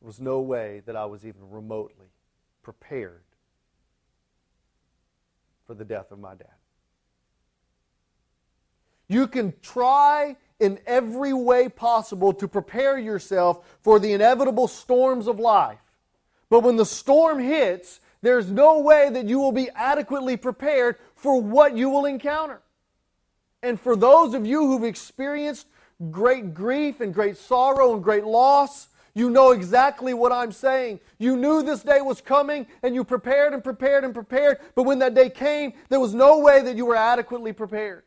There 0.00 0.06
was 0.06 0.20
no 0.20 0.40
way 0.40 0.82
that 0.86 0.96
I 0.96 1.04
was 1.06 1.24
even 1.24 1.50
remotely 1.50 2.08
prepared 2.62 3.22
for 5.66 5.74
the 5.74 5.84
death 5.84 6.10
of 6.10 6.18
my 6.18 6.34
dad. 6.34 6.48
You 9.08 9.26
can 9.26 9.52
try 9.60 10.36
in 10.60 10.78
every 10.86 11.32
way 11.32 11.68
possible 11.68 12.32
to 12.34 12.46
prepare 12.46 12.98
yourself 12.98 13.78
for 13.82 13.98
the 13.98 14.12
inevitable 14.12 14.68
storms 14.68 15.26
of 15.26 15.40
life. 15.40 15.78
But 16.48 16.60
when 16.60 16.76
the 16.76 16.86
storm 16.86 17.38
hits, 17.38 18.00
there's 18.22 18.50
no 18.50 18.80
way 18.80 19.08
that 19.10 19.26
you 19.26 19.38
will 19.38 19.52
be 19.52 19.70
adequately 19.70 20.36
prepared 20.36 20.96
for 21.14 21.40
what 21.40 21.76
you 21.76 21.88
will 21.88 22.04
encounter. 22.04 22.60
And 23.62 23.78
for 23.78 23.96
those 23.96 24.34
of 24.34 24.46
you 24.46 24.66
who've 24.66 24.84
experienced 24.84 25.66
great 26.10 26.54
grief 26.54 27.00
and 27.00 27.12
great 27.12 27.36
sorrow 27.36 27.94
and 27.94 28.02
great 28.02 28.24
loss, 28.24 28.88
you 29.14 29.28
know 29.28 29.50
exactly 29.50 30.14
what 30.14 30.32
I'm 30.32 30.52
saying. 30.52 31.00
You 31.18 31.36
knew 31.36 31.62
this 31.62 31.82
day 31.82 32.00
was 32.00 32.20
coming 32.20 32.66
and 32.82 32.94
you 32.94 33.04
prepared 33.04 33.52
and 33.52 33.62
prepared 33.62 34.04
and 34.04 34.14
prepared, 34.14 34.58
but 34.74 34.84
when 34.84 35.00
that 35.00 35.14
day 35.14 35.28
came, 35.28 35.74
there 35.88 36.00
was 36.00 36.14
no 36.14 36.38
way 36.38 36.62
that 36.62 36.76
you 36.76 36.86
were 36.86 36.96
adequately 36.96 37.52
prepared. 37.52 38.04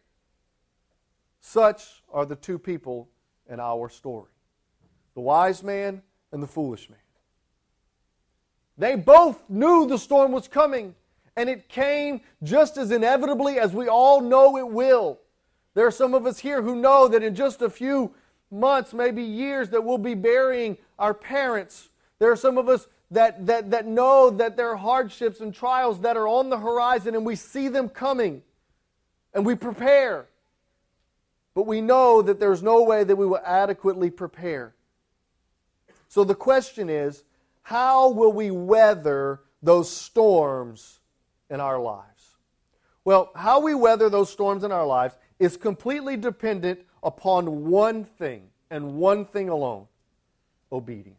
Such 1.42 2.04
are 2.12 2.26
the 2.26 2.38
two 2.38 2.58
people 2.58 3.10
in 3.50 3.60
our 3.60 3.90
story 3.90 4.30
the 5.14 5.22
wise 5.22 5.62
man 5.62 6.02
and 6.32 6.42
the 6.42 6.48
foolish 6.48 6.90
man. 6.90 6.98
They 8.78 8.96
both 8.96 9.48
knew 9.50 9.86
the 9.86 10.00
storm 10.00 10.32
was 10.32 10.48
coming, 10.48 10.96
and 11.36 11.48
it 11.48 11.70
came 11.70 12.22
just 12.42 12.78
as 12.78 12.90
inevitably 12.90 13.60
as 13.60 13.74
we 13.74 13.88
all 13.88 14.22
know 14.22 14.58
it 14.58 14.68
will. 14.68 15.20
There 15.74 15.88
are 15.88 15.92
some 15.92 16.14
of 16.14 16.26
us 16.26 16.40
here 16.40 16.62
who 16.62 16.76
know 16.76 17.08
that 17.08 17.24
in 17.24 17.36
just 17.36 17.62
a 17.62 17.70
few 17.70 18.14
months, 18.52 18.94
maybe 18.94 19.24
years, 19.24 19.70
that 19.70 19.84
we'll 19.84 19.98
be 19.98 20.14
burying 20.14 20.78
our 21.00 21.14
parents. 21.14 21.90
There 22.20 22.32
are 22.32 22.36
some 22.36 22.58
of 22.58 22.70
us 22.70 22.88
that, 23.12 23.46
that, 23.48 23.72
that 23.72 23.88
know 23.88 24.30
that 24.30 24.56
there 24.56 24.70
are 24.70 24.76
hardships 24.76 25.40
and 25.40 25.54
trials 25.54 26.02
that 26.02 26.18
are 26.18 26.28
on 26.28 26.50
the 26.50 26.60
horizon, 26.60 27.16
and 27.16 27.26
we 27.26 27.36
see 27.36 27.68
them 27.68 27.90
coming, 27.90 28.44
and 29.34 29.46
we 29.46 29.56
prepare. 29.56 30.28
But 31.56 31.64
we 31.68 31.82
know 31.82 32.22
that 32.22 32.40
there's 32.40 32.64
no 32.64 32.84
way 32.84 33.04
that 33.04 33.16
we 33.16 33.26
will 33.26 33.42
adequately 33.44 34.10
prepare. 34.10 34.74
So 36.08 36.24
the 36.24 36.36
question 36.36 36.90
is 36.90 37.24
how 37.64 38.10
will 38.10 38.34
we 38.34 38.52
weather 38.52 39.42
those 39.62 39.90
storms 39.90 41.00
in 41.50 41.60
our 41.60 41.80
lives? 41.80 42.36
Well, 43.06 43.32
how 43.36 43.62
we 43.62 43.74
weather 43.74 44.10
those 44.10 44.30
storms 44.30 44.64
in 44.64 44.72
our 44.72 44.86
lives 44.86 45.16
is 45.40 45.58
completely 45.58 46.18
dependent 46.18 46.80
upon 47.02 47.70
one 47.70 48.04
thing 48.04 48.50
and 48.70 48.96
one 48.96 49.26
thing 49.26 49.50
alone 49.50 49.88
obedience. 50.72 51.18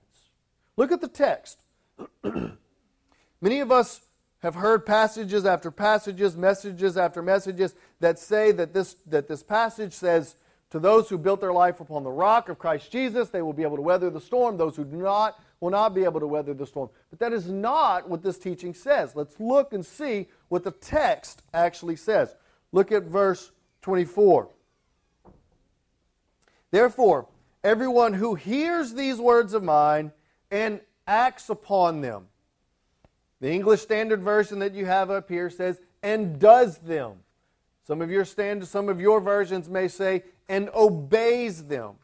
Look 0.77 0.93
at 0.93 1.01
the 1.01 1.09
text. 1.09 1.59
Many 3.41 3.61
of 3.61 3.71
us 3.71 4.01
have 4.41 4.57
heard 4.57 4.85
passages 4.85 5.47
after 5.47 5.71
passages, 5.71 6.37
messages 6.37 6.97
after 6.97 7.23
messages 7.23 7.75
that 8.01 8.19
say 8.19 8.53
that 8.53 8.75
this, 8.75 8.97
that 9.07 9.29
this 9.29 9.43
passage 9.43 9.93
says, 9.93 10.37
To 10.71 10.79
those 10.79 11.09
who 11.09 11.17
built 11.17 11.41
their 11.41 11.53
life 11.53 11.81
upon 11.81 12.03
the 12.03 12.11
rock 12.11 12.49
of 12.49 12.59
Christ 12.59 12.91
Jesus, 12.91 13.31
they 13.31 13.43
will 13.43 13.53
be 13.53 13.63
able 13.63 13.77
to 13.77 13.83
weather 13.83 14.11
the 14.11 14.21
storm. 14.21 14.57
Those 14.57 14.77
who 14.77 14.85
do 14.85 14.97
not 14.97 15.41
will 15.61 15.71
not 15.71 15.95
be 15.95 16.05
able 16.05 16.21
to 16.21 16.27
weather 16.27 16.53
the 16.53 16.67
storm. 16.67 16.91
But 17.09 17.21
that 17.21 17.33
is 17.33 17.49
not 17.49 18.09
what 18.09 18.23
this 18.23 18.39
teaching 18.39 18.75
says. 18.75 19.17
Let's 19.17 19.39
look 19.41 19.73
and 19.73 19.85
see 19.85 20.29
what 20.49 20.65
the 20.65 20.73
text 20.73 21.43
actually 21.55 21.97
says. 21.97 22.35
Look 22.73 22.93
at 22.93 23.05
verse 23.05 23.51
24. 23.85 24.49
Therefore, 26.71 27.29
everyone 27.63 28.15
who 28.15 28.35
hears 28.35 28.95
these 28.95 29.19
words 29.19 29.53
of 29.53 29.63
mine 29.63 30.11
and 30.51 30.81
acts 31.07 31.51
upon 31.51 32.01
them, 32.01 32.29
the 33.43 33.53
English 33.53 33.83
Standard 33.83 34.23
Version 34.23 34.61
that 34.61 34.73
you 34.73 34.87
have 34.87 35.11
up 35.11 35.29
here 35.29 35.51
says, 35.51 35.83
and 36.03 36.39
does 36.41 36.79
them. 36.79 37.19
Some 37.87 38.01
of 38.01 38.11
your 38.11 38.25
stand, 38.25 38.67
some 38.67 38.89
of 38.89 39.03
your 39.03 39.21
versions 39.21 39.69
may 39.69 39.89
say, 39.89 40.23
and 40.49 40.71
obeys 40.75 41.67
them. 41.67 41.97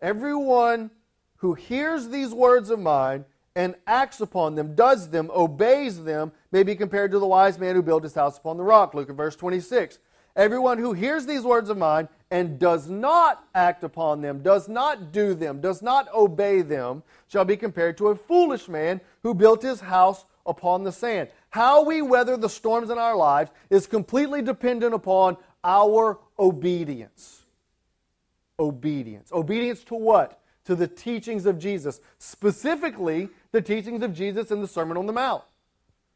Everyone 0.00 0.90
who 1.36 1.52
hears 1.52 2.08
these 2.08 2.32
words 2.32 2.70
of 2.70 2.78
mine 2.78 3.26
and 3.54 3.74
acts 3.86 4.22
upon 4.22 4.54
them, 4.54 4.74
does 4.74 5.10
them, 5.10 5.30
obeys 5.34 6.02
them, 6.02 6.32
may 6.50 6.62
be 6.62 6.74
compared 6.74 7.10
to 7.10 7.18
the 7.18 7.26
wise 7.26 7.58
man 7.58 7.74
who 7.74 7.82
built 7.82 8.02
his 8.02 8.14
house 8.14 8.38
upon 8.38 8.56
the 8.56 8.64
rock. 8.64 8.94
Look 8.94 9.10
at 9.10 9.16
verse 9.16 9.36
26. 9.36 9.98
Everyone 10.36 10.78
who 10.78 10.92
hears 10.92 11.26
these 11.26 11.42
words 11.42 11.70
of 11.70 11.78
mine 11.78 12.08
and 12.30 12.58
does 12.58 12.88
not 12.90 13.44
act 13.54 13.84
upon 13.84 14.20
them, 14.20 14.42
does 14.42 14.68
not 14.68 15.12
do 15.12 15.34
them, 15.34 15.60
does 15.60 15.80
not 15.80 16.12
obey 16.12 16.60
them, 16.62 17.04
shall 17.28 17.44
be 17.44 17.56
compared 17.56 17.96
to 17.98 18.08
a 18.08 18.16
foolish 18.16 18.68
man 18.68 19.00
who 19.22 19.34
built 19.34 19.62
his 19.62 19.80
house 19.80 20.24
upon 20.44 20.82
the 20.82 20.90
sand. 20.90 21.28
How 21.50 21.84
we 21.84 22.02
weather 22.02 22.36
the 22.36 22.48
storms 22.48 22.90
in 22.90 22.98
our 22.98 23.16
lives 23.16 23.52
is 23.70 23.86
completely 23.86 24.42
dependent 24.42 24.92
upon 24.92 25.36
our 25.62 26.18
obedience. 26.38 27.44
Obedience. 28.58 29.30
Obedience 29.32 29.84
to 29.84 29.94
what? 29.94 30.40
To 30.64 30.74
the 30.74 30.88
teachings 30.88 31.46
of 31.46 31.58
Jesus, 31.58 32.00
specifically 32.18 33.28
the 33.52 33.60
teachings 33.60 34.02
of 34.02 34.12
Jesus 34.12 34.50
in 34.50 34.60
the 34.60 34.68
Sermon 34.68 34.96
on 34.96 35.06
the 35.06 35.12
Mount. 35.12 35.44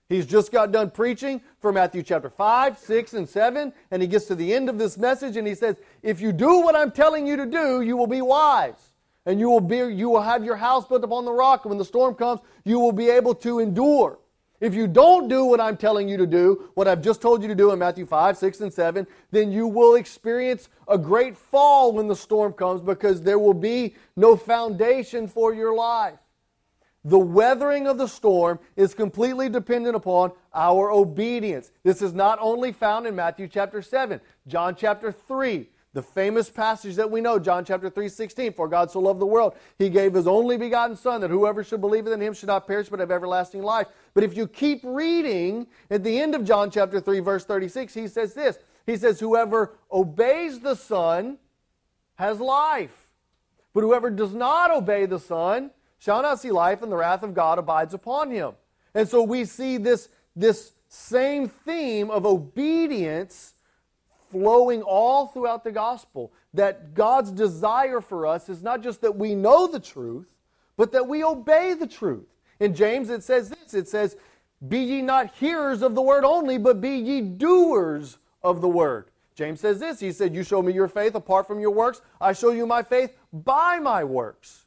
He's 0.08 0.24
just 0.24 0.52
got 0.52 0.72
done 0.72 0.90
preaching 0.90 1.42
for 1.60 1.70
Matthew 1.70 2.02
chapter 2.02 2.30
5, 2.30 2.78
6, 2.78 3.12
and 3.12 3.28
7, 3.28 3.72
and 3.90 4.02
he 4.02 4.08
gets 4.08 4.24
to 4.26 4.34
the 4.34 4.54
end 4.54 4.70
of 4.70 4.78
this 4.78 4.96
message 4.96 5.36
and 5.36 5.46
he 5.46 5.54
says, 5.54 5.76
If 6.02 6.20
you 6.20 6.32
do 6.32 6.60
what 6.60 6.74
I'm 6.74 6.90
telling 6.90 7.26
you 7.26 7.36
to 7.36 7.44
do, 7.44 7.82
you 7.82 7.94
will 7.94 8.06
be 8.06 8.22
wise. 8.22 8.92
And 9.26 9.38
you 9.38 9.50
will, 9.50 9.60
be, 9.60 9.76
you 9.76 10.08
will 10.08 10.22
have 10.22 10.42
your 10.42 10.56
house 10.56 10.86
built 10.86 11.04
upon 11.04 11.26
the 11.26 11.32
rock, 11.32 11.64
and 11.64 11.70
when 11.70 11.78
the 11.78 11.84
storm 11.84 12.14
comes, 12.14 12.40
you 12.64 12.78
will 12.78 12.92
be 12.92 13.10
able 13.10 13.34
to 13.34 13.58
endure. 13.58 14.18
If 14.60 14.74
you 14.74 14.88
don't 14.88 15.28
do 15.28 15.44
what 15.44 15.60
I'm 15.60 15.76
telling 15.76 16.08
you 16.08 16.16
to 16.16 16.26
do, 16.26 16.70
what 16.72 16.88
I've 16.88 17.02
just 17.02 17.20
told 17.20 17.42
you 17.42 17.48
to 17.48 17.54
do 17.54 17.70
in 17.70 17.78
Matthew 17.78 18.06
5, 18.06 18.38
6, 18.38 18.60
and 18.60 18.72
7, 18.72 19.06
then 19.30 19.52
you 19.52 19.66
will 19.66 19.96
experience 19.96 20.70
a 20.88 20.96
great 20.96 21.36
fall 21.36 21.92
when 21.92 22.08
the 22.08 22.16
storm 22.16 22.54
comes 22.54 22.80
because 22.80 23.20
there 23.20 23.38
will 23.38 23.54
be 23.54 23.94
no 24.16 24.36
foundation 24.36 25.28
for 25.28 25.52
your 25.52 25.74
life. 25.74 26.18
The 27.04 27.18
weathering 27.18 27.86
of 27.86 27.96
the 27.96 28.08
storm 28.08 28.58
is 28.76 28.94
completely 28.94 29.48
dependent 29.48 29.94
upon 29.94 30.32
our 30.52 30.90
obedience. 30.90 31.70
This 31.84 32.02
is 32.02 32.12
not 32.12 32.38
only 32.40 32.72
found 32.72 33.06
in 33.06 33.14
Matthew 33.14 33.48
chapter 33.48 33.82
7, 33.82 34.20
John 34.46 34.74
chapter 34.74 35.12
3, 35.12 35.68
the 35.94 36.02
famous 36.02 36.50
passage 36.50 36.96
that 36.96 37.10
we 37.10 37.20
know, 37.20 37.38
John 37.38 37.64
chapter 37.64 37.88
3, 37.88 38.08
16, 38.08 38.52
For 38.52 38.68
God 38.68 38.90
so 38.90 39.00
loved 39.00 39.20
the 39.20 39.26
world, 39.26 39.54
he 39.78 39.88
gave 39.88 40.14
his 40.14 40.26
only 40.26 40.56
begotten 40.56 40.96
Son, 40.96 41.20
that 41.20 41.30
whoever 41.30 41.64
should 41.64 41.80
believe 41.80 42.06
in 42.06 42.20
him 42.20 42.34
should 42.34 42.48
not 42.48 42.66
perish 42.66 42.88
but 42.88 43.00
have 43.00 43.10
everlasting 43.10 43.62
life. 43.62 43.86
But 44.12 44.24
if 44.24 44.36
you 44.36 44.46
keep 44.46 44.80
reading, 44.84 45.66
at 45.90 46.04
the 46.04 46.20
end 46.20 46.34
of 46.34 46.44
John 46.44 46.70
chapter 46.70 47.00
3, 47.00 47.20
verse 47.20 47.44
36, 47.44 47.94
he 47.94 48.08
says 48.08 48.34
this 48.34 48.58
He 48.86 48.96
says, 48.96 49.18
Whoever 49.18 49.76
obeys 49.90 50.60
the 50.60 50.74
Son 50.74 51.38
has 52.16 52.38
life. 52.38 53.08
But 53.72 53.82
whoever 53.82 54.10
does 54.10 54.34
not 54.34 54.70
obey 54.70 55.06
the 55.06 55.20
Son 55.20 55.70
shall 55.98 56.22
not 56.22 56.40
see 56.40 56.50
life, 56.50 56.82
and 56.82 56.90
the 56.90 56.96
wrath 56.96 57.22
of 57.22 57.34
God 57.34 57.58
abides 57.58 57.94
upon 57.94 58.30
him. 58.30 58.52
And 58.94 59.08
so 59.08 59.22
we 59.22 59.44
see 59.44 59.76
this, 59.76 60.08
this 60.34 60.72
same 60.88 61.48
theme 61.48 62.10
of 62.10 62.24
obedience 62.24 63.54
flowing 64.30 64.82
all 64.82 65.26
throughout 65.26 65.64
the 65.64 65.72
gospel. 65.72 66.32
That 66.54 66.94
God's 66.94 67.30
desire 67.30 68.00
for 68.00 68.26
us 68.26 68.48
is 68.48 68.62
not 68.62 68.82
just 68.82 69.00
that 69.02 69.16
we 69.16 69.34
know 69.34 69.66
the 69.66 69.80
truth, 69.80 70.34
but 70.76 70.92
that 70.92 71.06
we 71.06 71.22
obey 71.22 71.74
the 71.74 71.86
truth. 71.86 72.26
In 72.60 72.74
James, 72.74 73.10
it 73.10 73.22
says 73.22 73.50
this 73.50 73.74
it 73.74 73.88
says, 73.88 74.16
Be 74.66 74.78
ye 74.78 75.02
not 75.02 75.34
hearers 75.34 75.82
of 75.82 75.94
the 75.94 76.02
word 76.02 76.24
only, 76.24 76.58
but 76.58 76.80
be 76.80 76.96
ye 76.96 77.20
doers 77.20 78.18
of 78.42 78.60
the 78.60 78.68
word. 78.68 79.10
James 79.34 79.60
says 79.60 79.78
this 79.78 80.00
He 80.00 80.12
said, 80.12 80.34
You 80.34 80.42
show 80.42 80.62
me 80.62 80.72
your 80.72 80.88
faith 80.88 81.14
apart 81.14 81.46
from 81.46 81.60
your 81.60 81.70
works, 81.70 82.00
I 82.20 82.32
show 82.32 82.50
you 82.50 82.66
my 82.66 82.82
faith 82.82 83.14
by 83.32 83.78
my 83.78 84.04
works. 84.04 84.64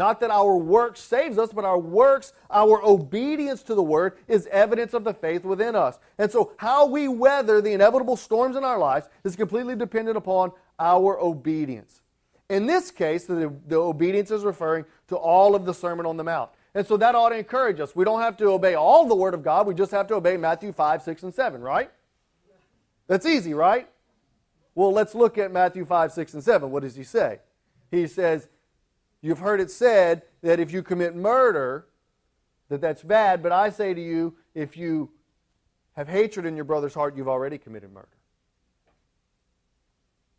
Not 0.00 0.20
that 0.20 0.30
our 0.30 0.56
work 0.56 0.96
saves 0.96 1.36
us, 1.36 1.52
but 1.52 1.66
our 1.66 1.78
works, 1.78 2.32
our 2.50 2.82
obedience 2.82 3.62
to 3.64 3.74
the 3.74 3.82
word 3.82 4.16
is 4.28 4.46
evidence 4.46 4.94
of 4.94 5.04
the 5.04 5.12
faith 5.12 5.44
within 5.44 5.76
us. 5.76 5.98
And 6.16 6.32
so, 6.32 6.54
how 6.56 6.86
we 6.86 7.06
weather 7.06 7.60
the 7.60 7.74
inevitable 7.74 8.16
storms 8.16 8.56
in 8.56 8.64
our 8.64 8.78
lives 8.78 9.10
is 9.24 9.36
completely 9.36 9.76
dependent 9.76 10.16
upon 10.16 10.52
our 10.78 11.20
obedience. 11.20 12.00
In 12.48 12.64
this 12.64 12.90
case, 12.90 13.26
the, 13.26 13.52
the 13.66 13.76
obedience 13.76 14.30
is 14.30 14.42
referring 14.42 14.86
to 15.08 15.16
all 15.16 15.54
of 15.54 15.66
the 15.66 15.74
Sermon 15.74 16.06
on 16.06 16.16
the 16.16 16.24
Mount. 16.24 16.48
And 16.74 16.86
so 16.86 16.96
that 16.96 17.14
ought 17.14 17.28
to 17.28 17.36
encourage 17.36 17.78
us. 17.78 17.94
We 17.94 18.06
don't 18.06 18.22
have 18.22 18.38
to 18.38 18.46
obey 18.46 18.76
all 18.76 19.06
the 19.06 19.14
Word 19.14 19.34
of 19.34 19.42
God, 19.42 19.66
we 19.66 19.74
just 19.74 19.90
have 19.90 20.06
to 20.06 20.14
obey 20.14 20.38
Matthew 20.38 20.72
5, 20.72 21.02
6, 21.02 21.24
and 21.24 21.34
7, 21.34 21.60
right? 21.60 21.90
That's 23.06 23.26
easy, 23.26 23.52
right? 23.52 23.86
Well, 24.74 24.94
let's 24.94 25.14
look 25.14 25.36
at 25.36 25.52
Matthew 25.52 25.84
5, 25.84 26.10
6, 26.10 26.32
and 26.32 26.42
7. 26.42 26.70
What 26.70 26.84
does 26.84 26.96
he 26.96 27.04
say? 27.04 27.40
He 27.90 28.06
says, 28.06 28.48
You've 29.22 29.38
heard 29.38 29.60
it 29.60 29.70
said 29.70 30.22
that 30.42 30.60
if 30.60 30.72
you 30.72 30.82
commit 30.82 31.14
murder, 31.14 31.86
that 32.68 32.80
that's 32.80 33.02
bad, 33.02 33.42
but 33.42 33.52
I 33.52 33.70
say 33.70 33.92
to 33.92 34.00
you, 34.00 34.36
if 34.54 34.76
you 34.76 35.10
have 35.94 36.08
hatred 36.08 36.46
in 36.46 36.56
your 36.56 36.64
brother's 36.64 36.94
heart, 36.94 37.16
you've 37.16 37.28
already 37.28 37.58
committed 37.58 37.92
murder. 37.92 38.08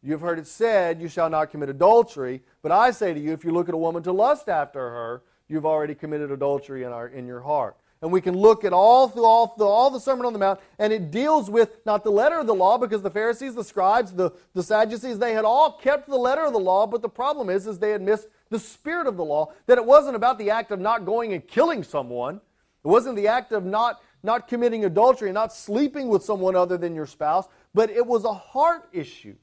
You've 0.03 0.21
heard 0.21 0.39
it 0.39 0.47
said, 0.47 0.99
You 0.99 1.07
shall 1.07 1.29
not 1.29 1.51
commit 1.51 1.69
adultery. 1.69 2.41
But 2.61 2.71
I 2.71 2.91
say 2.91 3.13
to 3.13 3.19
you, 3.19 3.33
if 3.33 3.43
you 3.43 3.51
look 3.51 3.69
at 3.69 3.75
a 3.75 3.77
woman 3.77 4.01
to 4.03 4.11
lust 4.11 4.49
after 4.49 4.79
her, 4.79 5.23
you've 5.47 5.65
already 5.65 5.93
committed 5.93 6.31
adultery 6.31 6.83
in, 6.83 6.91
our, 6.91 7.07
in 7.07 7.27
your 7.27 7.41
heart. 7.41 7.77
And 8.01 8.11
we 8.11 8.19
can 8.19 8.35
look 8.35 8.65
at 8.65 8.73
all 8.73 9.07
through 9.07 9.25
all, 9.25 9.47
through 9.47 9.67
all 9.67 9.91
the 9.91 9.99
Sermon 9.99 10.25
on 10.25 10.33
the 10.33 10.39
Mount, 10.39 10.59
and 10.79 10.91
it 10.91 11.11
deals 11.11 11.51
with 11.51 11.85
not 11.85 12.03
the 12.03 12.09
letter 12.09 12.39
of 12.39 12.47
the 12.47 12.55
law, 12.55 12.79
because 12.79 13.03
the 13.03 13.11
Pharisees, 13.11 13.53
the 13.53 13.63
scribes, 13.63 14.11
the, 14.11 14.31
the 14.55 14.63
Sadducees, 14.63 15.19
they 15.19 15.33
had 15.33 15.45
all 15.45 15.73
kept 15.73 16.09
the 16.09 16.17
letter 16.17 16.43
of 16.43 16.53
the 16.53 16.59
law, 16.59 16.87
but 16.87 17.03
the 17.03 17.09
problem 17.09 17.51
is, 17.51 17.67
is 17.67 17.77
they 17.77 17.91
had 17.91 18.01
missed 18.01 18.27
the 18.51 18.59
spirit 18.59 19.07
of 19.07 19.17
the 19.17 19.23
law, 19.23 19.51
that 19.65 19.79
it 19.79 19.85
wasn't 19.85 20.15
about 20.15 20.37
the 20.37 20.51
act 20.51 20.71
of 20.71 20.79
not 20.79 21.05
going 21.05 21.33
and 21.33 21.47
killing 21.47 21.83
someone. 21.83 22.35
It 22.35 22.87
wasn't 22.87 23.15
the 23.15 23.29
act 23.29 23.53
of 23.53 23.65
not, 23.65 24.01
not 24.21 24.47
committing 24.47 24.85
adultery, 24.85 25.29
and 25.29 25.33
not 25.33 25.53
sleeping 25.53 26.09
with 26.09 26.23
someone 26.23 26.55
other 26.55 26.77
than 26.77 26.93
your 26.93 27.05
spouse, 27.05 27.47
but 27.73 27.89
it 27.89 28.05
was 28.05 28.25
a 28.25 28.33
heart 28.33 28.89
issue. 28.91 29.35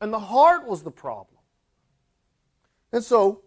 And 0.00 0.12
the 0.12 0.18
heart 0.18 0.66
was 0.66 0.82
the 0.82 0.90
problem. 0.90 1.38
And 2.90 3.04
so, 3.04 3.42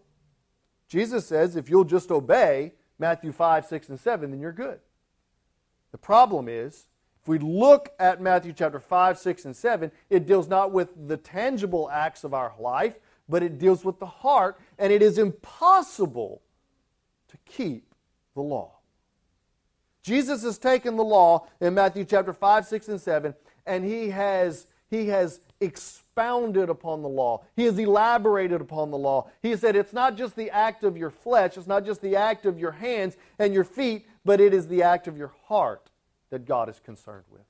Jesus 0.88 1.26
says 1.26 1.56
if 1.56 1.68
you'll 1.68 1.84
just 1.84 2.10
obey 2.12 2.74
Matthew 2.98 3.32
5, 3.32 3.66
6, 3.66 3.88
and 3.88 3.98
7, 3.98 4.30
then 4.30 4.40
you're 4.40 4.52
good. 4.52 4.78
The 5.90 5.98
problem 5.98 6.48
is, 6.48 6.86
if 7.20 7.28
we 7.28 7.38
look 7.38 7.90
at 7.98 8.20
Matthew 8.20 8.52
chapter 8.52 8.78
5, 8.78 9.18
6, 9.18 9.44
and 9.46 9.56
7, 9.56 9.90
it 10.10 10.26
deals 10.26 10.48
not 10.48 10.70
with 10.70 10.90
the 11.08 11.16
tangible 11.16 11.90
acts 11.90 12.22
of 12.22 12.34
our 12.34 12.52
life, 12.58 12.98
but 13.28 13.42
it 13.42 13.58
deals 13.58 13.84
with 13.84 13.98
the 13.98 14.06
heart, 14.06 14.60
and 14.82 14.92
it 14.92 15.00
is 15.00 15.16
impossible 15.16 16.42
to 17.28 17.36
keep 17.46 17.94
the 18.34 18.40
law. 18.40 18.72
Jesus 20.02 20.42
has 20.42 20.58
taken 20.58 20.96
the 20.96 21.04
law 21.04 21.46
in 21.60 21.74
Matthew 21.74 22.04
chapter 22.04 22.32
5, 22.32 22.66
6, 22.66 22.88
and 22.88 23.00
7, 23.00 23.32
and 23.64 23.84
he 23.84 24.10
has, 24.10 24.66
he 24.90 25.06
has 25.06 25.40
expounded 25.60 26.68
upon 26.68 27.00
the 27.02 27.08
law. 27.08 27.44
He 27.54 27.62
has 27.66 27.78
elaborated 27.78 28.60
upon 28.60 28.90
the 28.90 28.98
law. 28.98 29.30
He 29.40 29.54
said 29.54 29.76
it's 29.76 29.92
not 29.92 30.16
just 30.16 30.34
the 30.34 30.50
act 30.50 30.82
of 30.82 30.96
your 30.96 31.10
flesh, 31.10 31.56
it's 31.56 31.68
not 31.68 31.84
just 31.84 32.02
the 32.02 32.16
act 32.16 32.44
of 32.44 32.58
your 32.58 32.72
hands 32.72 33.16
and 33.38 33.54
your 33.54 33.62
feet, 33.62 34.08
but 34.24 34.40
it 34.40 34.52
is 34.52 34.66
the 34.66 34.82
act 34.82 35.06
of 35.06 35.16
your 35.16 35.32
heart 35.46 35.90
that 36.30 36.44
God 36.44 36.68
is 36.68 36.80
concerned 36.80 37.26
with. 37.30 37.42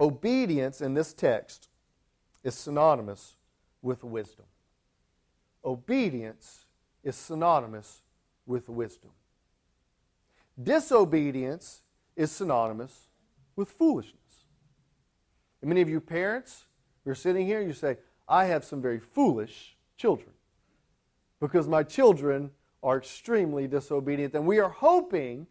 Obedience 0.00 0.80
in 0.80 0.94
this 0.94 1.12
text 1.12 1.66
is 2.44 2.54
synonymous 2.54 3.34
with 3.82 4.04
wisdom. 4.04 4.46
Obedience 5.64 6.66
is 7.02 7.16
synonymous 7.16 8.02
with 8.46 8.68
wisdom. 8.68 9.10
Disobedience 10.60 11.82
is 12.16 12.30
synonymous 12.30 13.08
with 13.56 13.68
foolishness. 13.70 14.18
And 15.60 15.68
many 15.68 15.80
of 15.80 15.88
you 15.88 16.00
parents, 16.00 16.64
you're 17.04 17.14
sitting 17.14 17.46
here, 17.46 17.60
you 17.60 17.72
say, 17.72 17.96
I 18.28 18.46
have 18.46 18.64
some 18.64 18.80
very 18.80 18.98
foolish 18.98 19.76
children 19.96 20.30
because 21.40 21.66
my 21.68 21.82
children 21.82 22.50
are 22.82 22.98
extremely 22.98 23.66
disobedient. 23.66 24.34
And 24.34 24.46
we 24.46 24.58
are 24.58 24.68
hoping 24.68 25.46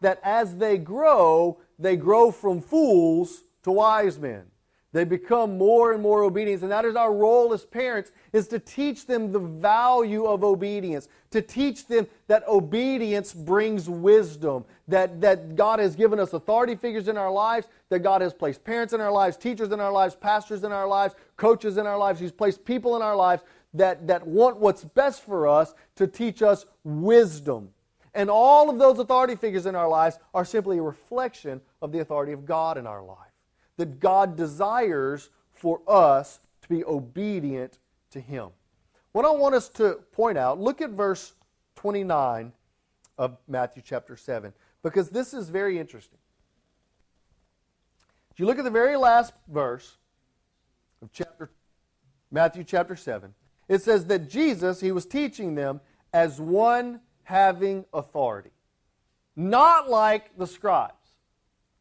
that 0.00 0.20
as 0.22 0.56
they 0.56 0.78
grow, 0.78 1.58
they 1.78 1.96
grow 1.96 2.30
from 2.30 2.60
fools 2.60 3.44
to 3.62 3.72
wise 3.72 4.18
men. 4.18 4.44
They 4.92 5.04
become 5.04 5.58
more 5.58 5.92
and 5.92 6.02
more 6.02 6.22
obedient. 6.22 6.62
And 6.62 6.70
that 6.70 6.84
is 6.84 6.96
our 6.96 7.12
role 7.12 7.52
as 7.52 7.64
parents, 7.64 8.12
is 8.32 8.48
to 8.48 8.58
teach 8.58 9.06
them 9.06 9.32
the 9.32 9.38
value 9.38 10.24
of 10.24 10.44
obedience, 10.44 11.08
to 11.32 11.42
teach 11.42 11.86
them 11.86 12.06
that 12.28 12.46
obedience 12.48 13.34
brings 13.34 13.90
wisdom, 13.90 14.64
that, 14.88 15.20
that 15.20 15.56
God 15.56 15.80
has 15.80 15.96
given 15.96 16.18
us 16.20 16.32
authority 16.32 16.76
figures 16.76 17.08
in 17.08 17.16
our 17.16 17.30
lives, 17.30 17.66
that 17.88 17.98
God 17.98 18.22
has 18.22 18.32
placed 18.32 18.64
parents 18.64 18.92
in 18.92 19.00
our 19.00 19.12
lives, 19.12 19.36
teachers 19.36 19.72
in 19.72 19.80
our 19.80 19.92
lives, 19.92 20.14
pastors 20.14 20.64
in 20.64 20.72
our 20.72 20.86
lives, 20.86 21.14
coaches 21.36 21.76
in 21.76 21.86
our 21.86 21.98
lives. 21.98 22.20
He's 22.20 22.32
placed 22.32 22.64
people 22.64 22.96
in 22.96 23.02
our 23.02 23.16
lives 23.16 23.42
that, 23.74 24.06
that 24.06 24.26
want 24.26 24.58
what's 24.58 24.84
best 24.84 25.24
for 25.24 25.48
us 25.48 25.74
to 25.96 26.06
teach 26.06 26.42
us 26.42 26.64
wisdom. 26.84 27.70
And 28.14 28.30
all 28.30 28.70
of 28.70 28.78
those 28.78 28.98
authority 28.98 29.34
figures 29.34 29.66
in 29.66 29.74
our 29.74 29.88
lives 29.88 30.18
are 30.32 30.44
simply 30.44 30.78
a 30.78 30.82
reflection 30.82 31.60
of 31.82 31.92
the 31.92 31.98
authority 31.98 32.32
of 32.32 32.46
God 32.46 32.78
in 32.78 32.86
our 32.86 33.02
life 33.02 33.25
that 33.76 34.00
God 34.00 34.36
desires 34.36 35.30
for 35.52 35.80
us 35.86 36.40
to 36.62 36.68
be 36.68 36.84
obedient 36.84 37.78
to 38.10 38.20
Him. 38.20 38.48
What 39.12 39.24
I 39.24 39.30
want 39.30 39.54
us 39.54 39.68
to 39.70 40.00
point 40.12 40.36
out, 40.36 40.60
look 40.60 40.80
at 40.80 40.90
verse 40.90 41.34
29 41.76 42.52
of 43.18 43.38
Matthew 43.48 43.82
chapter 43.84 44.16
7, 44.16 44.52
because 44.82 45.10
this 45.10 45.32
is 45.32 45.48
very 45.48 45.78
interesting. 45.78 46.18
If 48.30 48.40
you 48.40 48.46
look 48.46 48.58
at 48.58 48.64
the 48.64 48.70
very 48.70 48.96
last 48.96 49.32
verse 49.48 49.96
of 51.00 51.10
chapter 51.12 51.50
Matthew 52.30 52.64
chapter 52.64 52.96
7, 52.96 53.32
it 53.68 53.82
says 53.82 54.06
that 54.06 54.28
Jesus, 54.28 54.80
he 54.80 54.92
was 54.92 55.06
teaching 55.06 55.54
them 55.54 55.80
as 56.12 56.40
one 56.40 57.00
having 57.24 57.84
authority. 57.92 58.50
Not 59.34 59.88
like 59.88 60.36
the 60.36 60.46
scribes, 60.46 60.92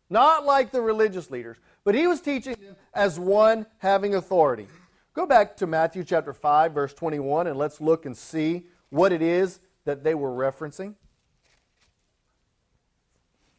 not 0.10 0.45
like 0.45 0.71
the 0.71 0.81
religious 0.81 1.29
leaders, 1.29 1.58
but 1.86 1.95
he 1.95 2.08
was 2.08 2.19
teaching 2.19 2.56
them 2.60 2.76
as 2.93 3.17
one 3.17 3.65
having 3.78 4.15
authority. 4.15 4.67
Go 5.13 5.26
back 5.26 5.56
to 5.58 5.67
Matthew 5.67 6.04
chapter 6.04 6.34
5, 6.34 6.74
verse 6.74 6.93
21, 6.93 7.48
and 7.48 7.58
let's 7.58 7.80
look 7.80 8.06
and 8.06 8.17
see 8.17 8.65
what 8.89 9.13
it 9.13 9.21
is 9.21 9.62
that 9.86 10.04
they 10.04 10.15
were 10.15 10.32
referencing. 10.32 10.95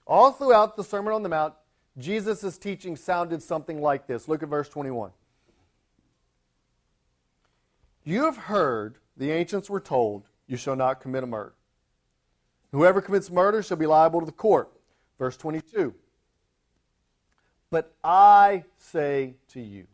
All 0.06 0.32
throughout 0.32 0.76
the 0.76 0.84
Sermon 0.84 1.14
on 1.14 1.22
the 1.22 1.28
Mount, 1.28 1.54
Jesus' 1.96 2.58
teaching 2.58 2.96
sounded 2.96 3.42
something 3.42 3.80
like 3.80 4.06
this. 4.06 4.28
Look 4.28 4.42
at 4.42 4.50
verse 4.50 4.68
21. 4.68 5.12
You 8.04 8.24
have 8.24 8.36
heard, 8.36 8.98
the 9.16 9.30
ancients 9.30 9.70
were 9.70 9.80
told, 9.80 10.28
you 10.46 10.56
shall 10.56 10.76
not 10.76 11.00
commit 11.00 11.24
a 11.24 11.26
murder. 11.26 11.54
Whoever 12.72 13.00
commits 13.00 13.30
murder 13.30 13.62
shall 13.62 13.76
be 13.76 13.86
liable 13.86 14.20
to 14.20 14.26
the 14.26 14.32
court. 14.32 14.70
Verse 15.18 15.36
22. 15.36 15.94
But 17.70 17.94
I 18.02 18.64
say 18.78 19.34
to 19.48 19.60
you. 19.60 19.86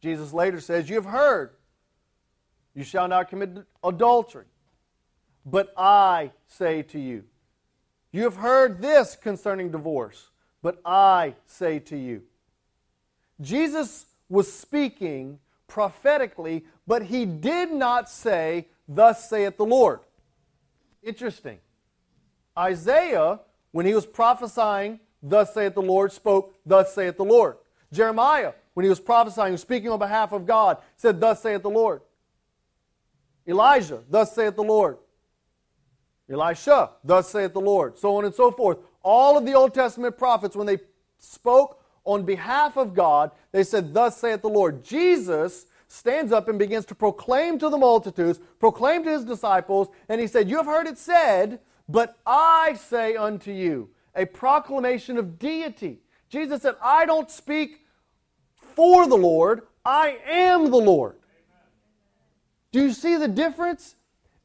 Jesus 0.00 0.32
later 0.32 0.60
says, 0.60 0.88
You 0.88 0.96
have 0.96 1.04
heard, 1.04 1.50
you 2.74 2.84
shall 2.84 3.08
not 3.08 3.28
commit 3.28 3.50
adultery. 3.84 4.46
But 5.44 5.72
I 5.76 6.32
say 6.46 6.82
to 6.82 6.98
you. 6.98 7.24
You 8.12 8.24
have 8.24 8.36
heard 8.36 8.82
this 8.82 9.16
concerning 9.16 9.70
divorce, 9.70 10.30
but 10.62 10.80
I 10.84 11.34
say 11.46 11.78
to 11.80 11.96
you. 11.96 12.22
Jesus 13.40 14.06
was 14.28 14.52
speaking 14.52 15.38
prophetically, 15.66 16.64
but 16.86 17.04
he 17.04 17.24
did 17.24 17.72
not 17.72 18.10
say, 18.10 18.68
Thus 18.88 19.30
saith 19.30 19.56
the 19.56 19.64
Lord. 19.64 20.00
Interesting. 21.02 21.58
Isaiah 22.58 23.40
when 23.72 23.86
he 23.86 23.94
was 23.94 24.06
prophesying, 24.06 25.00
thus 25.22 25.54
saith 25.54 25.74
the 25.74 25.82
Lord, 25.82 26.12
spoke, 26.12 26.54
thus 26.64 26.94
saith 26.94 27.16
the 27.16 27.24
Lord. 27.24 27.56
Jeremiah, 27.92 28.52
when 28.74 28.84
he 28.84 28.90
was 28.90 29.00
prophesying, 29.00 29.56
speaking 29.56 29.90
on 29.90 29.98
behalf 29.98 30.32
of 30.32 30.46
God, 30.46 30.78
said, 30.96 31.20
thus 31.20 31.42
saith 31.42 31.62
the 31.62 31.70
Lord. 31.70 32.02
Elijah, 33.46 34.02
thus 34.08 34.34
saith 34.34 34.56
the 34.56 34.62
Lord. 34.62 34.98
Elisha, 36.30 36.90
thus 37.02 37.28
saith 37.28 37.52
the 37.52 37.60
Lord. 37.60 37.98
So 37.98 38.16
on 38.16 38.24
and 38.24 38.34
so 38.34 38.50
forth. 38.50 38.78
All 39.02 39.36
of 39.36 39.44
the 39.44 39.54
Old 39.54 39.74
Testament 39.74 40.16
prophets, 40.16 40.54
when 40.54 40.66
they 40.66 40.78
spoke 41.18 41.82
on 42.04 42.24
behalf 42.24 42.76
of 42.76 42.94
God, 42.94 43.32
they 43.52 43.64
said, 43.64 43.92
Thus 43.92 44.16
saith 44.16 44.42
the 44.42 44.48
Lord. 44.48 44.84
Jesus 44.84 45.66
stands 45.88 46.32
up 46.32 46.48
and 46.48 46.58
begins 46.58 46.84
to 46.86 46.94
proclaim 46.94 47.58
to 47.58 47.68
the 47.68 47.76
multitudes, 47.76 48.38
proclaim 48.60 49.02
to 49.04 49.10
his 49.10 49.24
disciples, 49.24 49.88
and 50.08 50.20
he 50.20 50.26
said, 50.26 50.48
You 50.48 50.58
have 50.58 50.66
heard 50.66 50.86
it 50.86 50.98
said, 50.98 51.58
but 51.90 52.18
I 52.26 52.74
say 52.74 53.16
unto 53.16 53.52
you, 53.52 53.90
a 54.14 54.26
proclamation 54.26 55.18
of 55.18 55.38
deity. 55.38 56.00
Jesus 56.28 56.62
said, 56.62 56.76
I 56.82 57.06
don't 57.06 57.30
speak 57.30 57.86
for 58.54 59.08
the 59.08 59.16
Lord, 59.16 59.62
I 59.84 60.18
am 60.26 60.70
the 60.70 60.76
Lord. 60.76 61.16
Do 62.72 62.80
you 62.80 62.92
see 62.92 63.16
the 63.16 63.28
difference? 63.28 63.96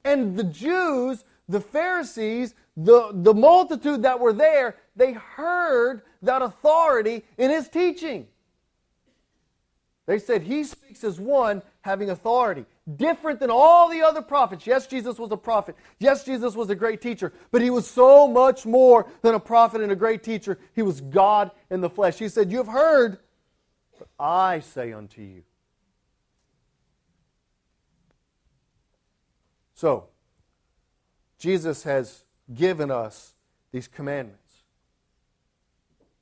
And 0.03 0.35
the 0.35 0.43
Jews, 0.43 1.25
the 1.47 1.61
Pharisees, 1.61 2.55
the, 2.75 3.11
the 3.13 3.33
multitude 3.33 4.01
that 4.03 4.19
were 4.19 4.33
there, 4.33 4.77
they 4.95 5.13
heard 5.13 6.01
that 6.21 6.41
authority 6.41 7.23
in 7.37 7.51
his 7.51 7.69
teaching. 7.69 8.27
They 10.05 10.19
said, 10.19 10.43
He 10.43 10.63
speaks 10.63 11.03
as 11.03 11.19
one 11.19 11.61
having 11.81 12.09
authority 12.09 12.65
different 12.95 13.39
than 13.39 13.49
all 13.49 13.89
the 13.89 14.03
other 14.03 14.21
prophets. 14.21 14.67
Yes, 14.67 14.85
Jesus 14.85 15.17
was 15.17 15.31
a 15.31 15.37
prophet. 15.37 15.75
Yes, 15.99 16.23
Jesus 16.23 16.55
was 16.55 16.69
a 16.69 16.75
great 16.75 17.01
teacher, 17.01 17.33
but 17.51 17.61
he 17.61 17.71
was 17.71 17.87
so 17.87 18.27
much 18.27 18.65
more 18.65 19.07
than 19.23 19.33
a 19.33 19.39
prophet 19.39 19.81
and 19.81 19.91
a 19.91 19.95
great 19.95 20.23
teacher. 20.23 20.59
He 20.75 20.83
was 20.83 21.01
God 21.01 21.51
in 21.71 21.81
the 21.81 21.89
flesh. 21.89 22.19
He 22.19 22.29
said, 22.29 22.51
You 22.51 22.57
have 22.59 22.67
heard, 22.67 23.17
but 23.97 24.07
I 24.19 24.59
say 24.59 24.93
unto 24.93 25.21
you. 25.21 25.43
So, 29.73 30.05
Jesus 31.39 31.83
has 31.83 32.23
given 32.53 32.91
us 32.91 33.33
these 33.71 33.87
commandments. 33.87 34.41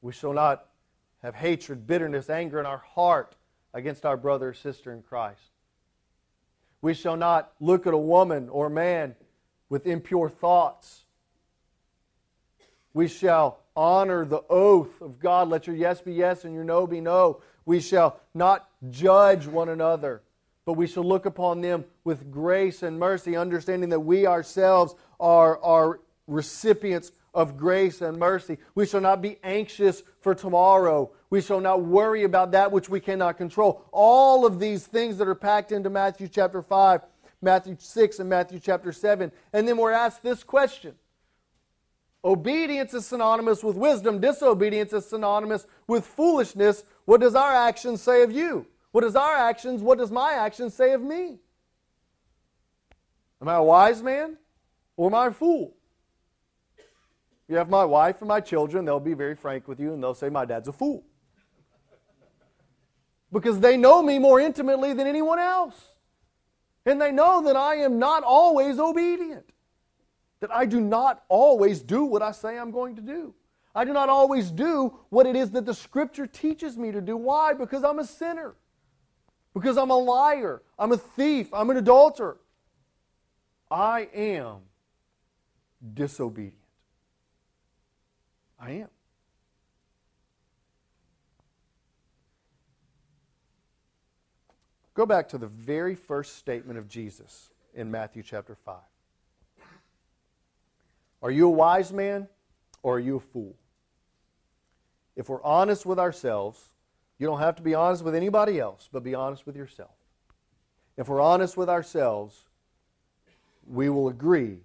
We 0.02 0.12
shall 0.12 0.34
not 0.34 0.66
have 1.22 1.36
hatred, 1.36 1.86
bitterness, 1.86 2.30
anger 2.30 2.60
in 2.60 2.66
our 2.66 2.80
heart 2.80 3.36
against 3.74 4.06
our 4.06 4.18
brother 4.18 4.50
or 4.50 4.54
sister 4.54 4.94
in 4.94 5.02
Christ. 5.02 5.40
We 6.82 6.94
shall 6.94 7.16
not 7.16 7.52
look 7.60 7.88
at 7.88 7.94
a 7.94 7.98
woman 7.98 8.50
or 8.50 8.70
man 8.70 9.16
with 9.70 9.88
impure 9.88 10.30
thoughts. 10.30 11.06
We 12.94 13.08
shall 13.08 13.60
honor 13.76 14.26
the 14.26 14.44
oath 14.50 15.02
of 15.02 15.20
God. 15.20 15.50
Let 15.50 15.66
your 15.66 15.76
yes 15.76 16.02
be 16.02 16.14
yes 16.14 16.46
and 16.46 16.54
your 16.54 16.64
no 16.64 16.86
be 16.86 17.02
no. 17.02 17.42
We 17.66 17.80
shall 17.80 18.20
not 18.34 18.70
judge 18.92 19.48
one 19.48 19.70
another, 19.70 20.22
but 20.66 20.74
we 20.74 20.86
shall 20.86 21.04
look 21.04 21.26
upon 21.26 21.62
them 21.62 21.86
with 22.04 22.30
grace 22.30 22.84
and 22.84 23.00
mercy, 23.00 23.36
understanding 23.36 23.90
that 23.90 24.02
we 24.02 24.28
ourselves 24.28 24.94
are, 25.20 25.58
are 25.64 26.02
recipients 26.28 27.12
of 27.34 27.58
grace 27.58 28.02
and 28.02 28.18
mercy. 28.18 28.58
We 28.76 28.86
shall 28.86 29.02
not 29.02 29.22
be 29.22 29.38
anxious 29.44 30.04
for 30.22 30.36
tomorrow. 30.36 31.12
We 31.30 31.42
shall 31.42 31.60
not 31.60 31.84
worry 31.84 32.24
about 32.24 32.52
that 32.52 32.72
which 32.72 32.90
we 32.90 33.00
cannot 33.00 33.38
control. 33.38 33.84
All 33.92 34.46
of 34.46 34.60
these 34.60 34.86
things 34.86 35.18
that 35.18 35.28
are 35.28 35.36
packed 35.36 35.72
into 35.72 35.90
Matthew 35.90 36.28
chapter 36.28 36.62
5, 36.62 37.02
Matthew 37.42 37.76
6, 37.80 38.20
and 38.20 38.30
Matthew 38.30 38.60
chapter 38.60 38.92
7. 38.92 39.32
And 39.52 39.68
then 39.68 39.78
we're 39.78 39.92
asked 39.92 40.22
this 40.22 40.44
question 40.44 40.96
Obedience 42.24 42.94
is 42.94 43.06
synonymous 43.06 43.64
with 43.64 43.76
wisdom, 43.76 44.22
disobedience 44.22 44.94
is 44.94 45.06
synonymous 45.06 45.66
with 45.88 46.06
foolishness. 46.06 46.84
What 47.06 47.20
does 47.20 47.36
our 47.36 47.52
actions 47.52 48.02
say 48.02 48.24
of 48.24 48.32
you? 48.32 48.68
What 48.92 49.02
does 49.02 49.16
our 49.16 49.36
actions, 49.36 49.82
what 49.82 49.98
does 49.98 50.12
my 50.12 50.34
actions 50.34 50.76
say 50.76 50.94
of 50.94 51.02
me? 51.02 51.40
Am 53.42 53.50
I 53.50 53.56
a 53.56 53.64
wise 53.64 54.02
man 54.02 54.38
or 54.96 55.10
am 55.10 55.16
I 55.16 55.28
a 55.28 55.32
fool? 55.32 55.74
You 57.54 57.60
have 57.60 57.70
my 57.70 57.86
wife 57.86 58.20
and 58.22 58.28
my 58.28 58.40
children, 58.40 58.84
they'll 58.84 59.00
be 59.00 59.14
very 59.14 59.36
frank 59.36 59.68
with 59.68 59.80
you 59.80 59.94
and 59.94 60.02
they'll 60.02 60.16
say, 60.16 60.28
My 60.28 60.44
dad's 60.44 60.68
a 60.68 60.72
fool. 60.72 61.04
Because 63.32 63.60
they 63.60 63.78
know 63.78 64.02
me 64.02 64.18
more 64.18 64.40
intimately 64.40 64.94
than 64.94 65.06
anyone 65.06 65.38
else. 65.38 65.76
And 66.84 67.00
they 67.00 67.12
know 67.12 67.44
that 67.44 67.56
I 67.56 67.76
am 67.76 68.00
not 68.00 68.24
always 68.24 68.80
obedient 68.80 69.52
that 70.40 70.52
I 70.52 70.66
do 70.66 70.82
not 70.82 71.24
always 71.30 71.84
do 71.84 72.06
what 72.06 72.24
I 72.24 72.32
say 72.32 72.58
I'm 72.58 72.72
going 72.72 72.96
to 72.96 73.04
do. 73.04 73.36
I 73.76 73.86
do 73.86 73.94
not 73.94 74.10
always 74.10 74.50
do 74.50 74.98
what 75.10 75.28
it 75.28 75.36
is 75.36 75.52
that 75.52 75.68
the 75.68 75.76
Scripture 75.76 76.26
teaches 76.26 76.76
me 76.76 76.92
to 76.92 77.02
do. 77.02 77.16
Why? 77.16 77.54
Because 77.54 77.84
I'm 77.84 78.00
a 78.00 78.04
sinner. 78.04 78.56
Because 79.54 79.78
I'm 79.78 79.92
a 79.92 79.96
liar. 79.96 80.64
I'm 80.80 80.92
a 80.92 80.98
thief. 80.98 81.54
I'm 81.54 81.70
an 81.70 81.78
adulterer. 81.78 82.40
I 83.70 84.10
am 84.12 84.62
disobedient. 85.94 86.63
I 88.64 88.72
am. 88.72 88.88
Go 94.94 95.06
back 95.06 95.28
to 95.30 95.38
the 95.38 95.48
very 95.48 95.96
first 95.96 96.38
statement 96.38 96.80
of 96.80 96.88
Jesus 96.88 97.50
in 97.74 97.92
Matthew 97.92 98.24
chapter 98.24 98.56
5. 98.56 98.76
Are 101.22 101.32
you 101.32 101.48
a 101.48 101.52
wise 101.52 101.92
man 101.92 102.30
or 102.84 102.96
are 102.96 103.00
you 103.00 103.18
a 103.18 103.20
fool? 103.20 103.56
If 105.18 105.28
we're 105.28 105.44
honest 105.44 105.86
with 105.86 106.00
ourselves, 106.00 106.62
you 107.20 107.28
don't 107.28 107.40
have 107.40 107.56
to 107.58 107.64
be 107.64 107.74
honest 107.74 108.04
with 108.04 108.16
anybody 108.16 108.60
else, 108.60 108.88
but 108.92 109.04
be 109.04 109.14
honest 109.14 109.46
with 109.46 109.58
yourself. 109.58 109.92
If 110.96 111.10
we're 111.10 111.22
honest 111.22 111.58
with 111.58 111.70
ourselves, 111.70 112.46
we 113.68 113.90
will 113.90 114.08
agree 114.08 114.60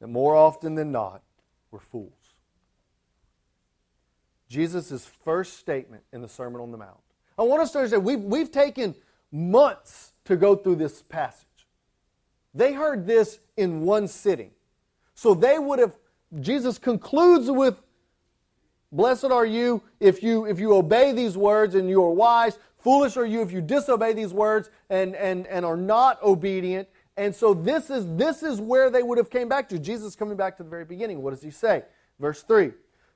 that 0.00 0.08
more 0.08 0.34
often 0.34 0.74
than 0.74 0.92
not, 0.92 1.22
we're 1.70 1.78
fools. 1.78 2.19
Jesus' 4.50 5.06
first 5.24 5.58
statement 5.58 6.02
in 6.12 6.20
the 6.20 6.28
Sermon 6.28 6.60
on 6.60 6.72
the 6.72 6.76
Mount. 6.76 6.98
I 7.38 7.42
want 7.42 7.62
us 7.62 7.70
to 7.72 7.78
understand 7.78 8.04
we've, 8.04 8.20
we've 8.20 8.50
taken 8.50 8.96
months 9.32 10.12
to 10.24 10.36
go 10.36 10.56
through 10.56 10.74
this 10.74 11.02
passage. 11.02 11.46
They 12.52 12.72
heard 12.72 13.06
this 13.06 13.38
in 13.56 13.82
one 13.82 14.08
sitting. 14.08 14.50
So 15.14 15.34
they 15.34 15.58
would 15.58 15.78
have, 15.78 15.94
Jesus 16.40 16.78
concludes 16.78 17.48
with, 17.48 17.80
Blessed 18.92 19.26
are 19.26 19.46
you 19.46 19.82
if 20.00 20.20
you 20.20 20.46
if 20.46 20.58
you 20.58 20.74
obey 20.74 21.12
these 21.12 21.36
words 21.36 21.76
and 21.76 21.88
you 21.88 22.02
are 22.02 22.10
wise. 22.10 22.58
Foolish 22.78 23.16
are 23.16 23.24
you 23.24 23.40
if 23.40 23.52
you 23.52 23.60
disobey 23.60 24.14
these 24.14 24.32
words 24.32 24.68
and, 24.88 25.14
and, 25.14 25.46
and 25.46 25.64
are 25.64 25.76
not 25.76 26.20
obedient. 26.24 26.88
And 27.16 27.32
so 27.32 27.54
this 27.54 27.88
is 27.88 28.04
this 28.16 28.42
is 28.42 28.60
where 28.60 28.90
they 28.90 29.04
would 29.04 29.16
have 29.16 29.30
came 29.30 29.48
back 29.48 29.68
to. 29.68 29.78
Jesus 29.78 30.16
coming 30.16 30.36
back 30.36 30.56
to 30.56 30.64
the 30.64 30.68
very 30.68 30.84
beginning. 30.84 31.22
What 31.22 31.30
does 31.30 31.42
he 31.42 31.52
say? 31.52 31.84
Verse 32.18 32.42
3. 32.42 32.72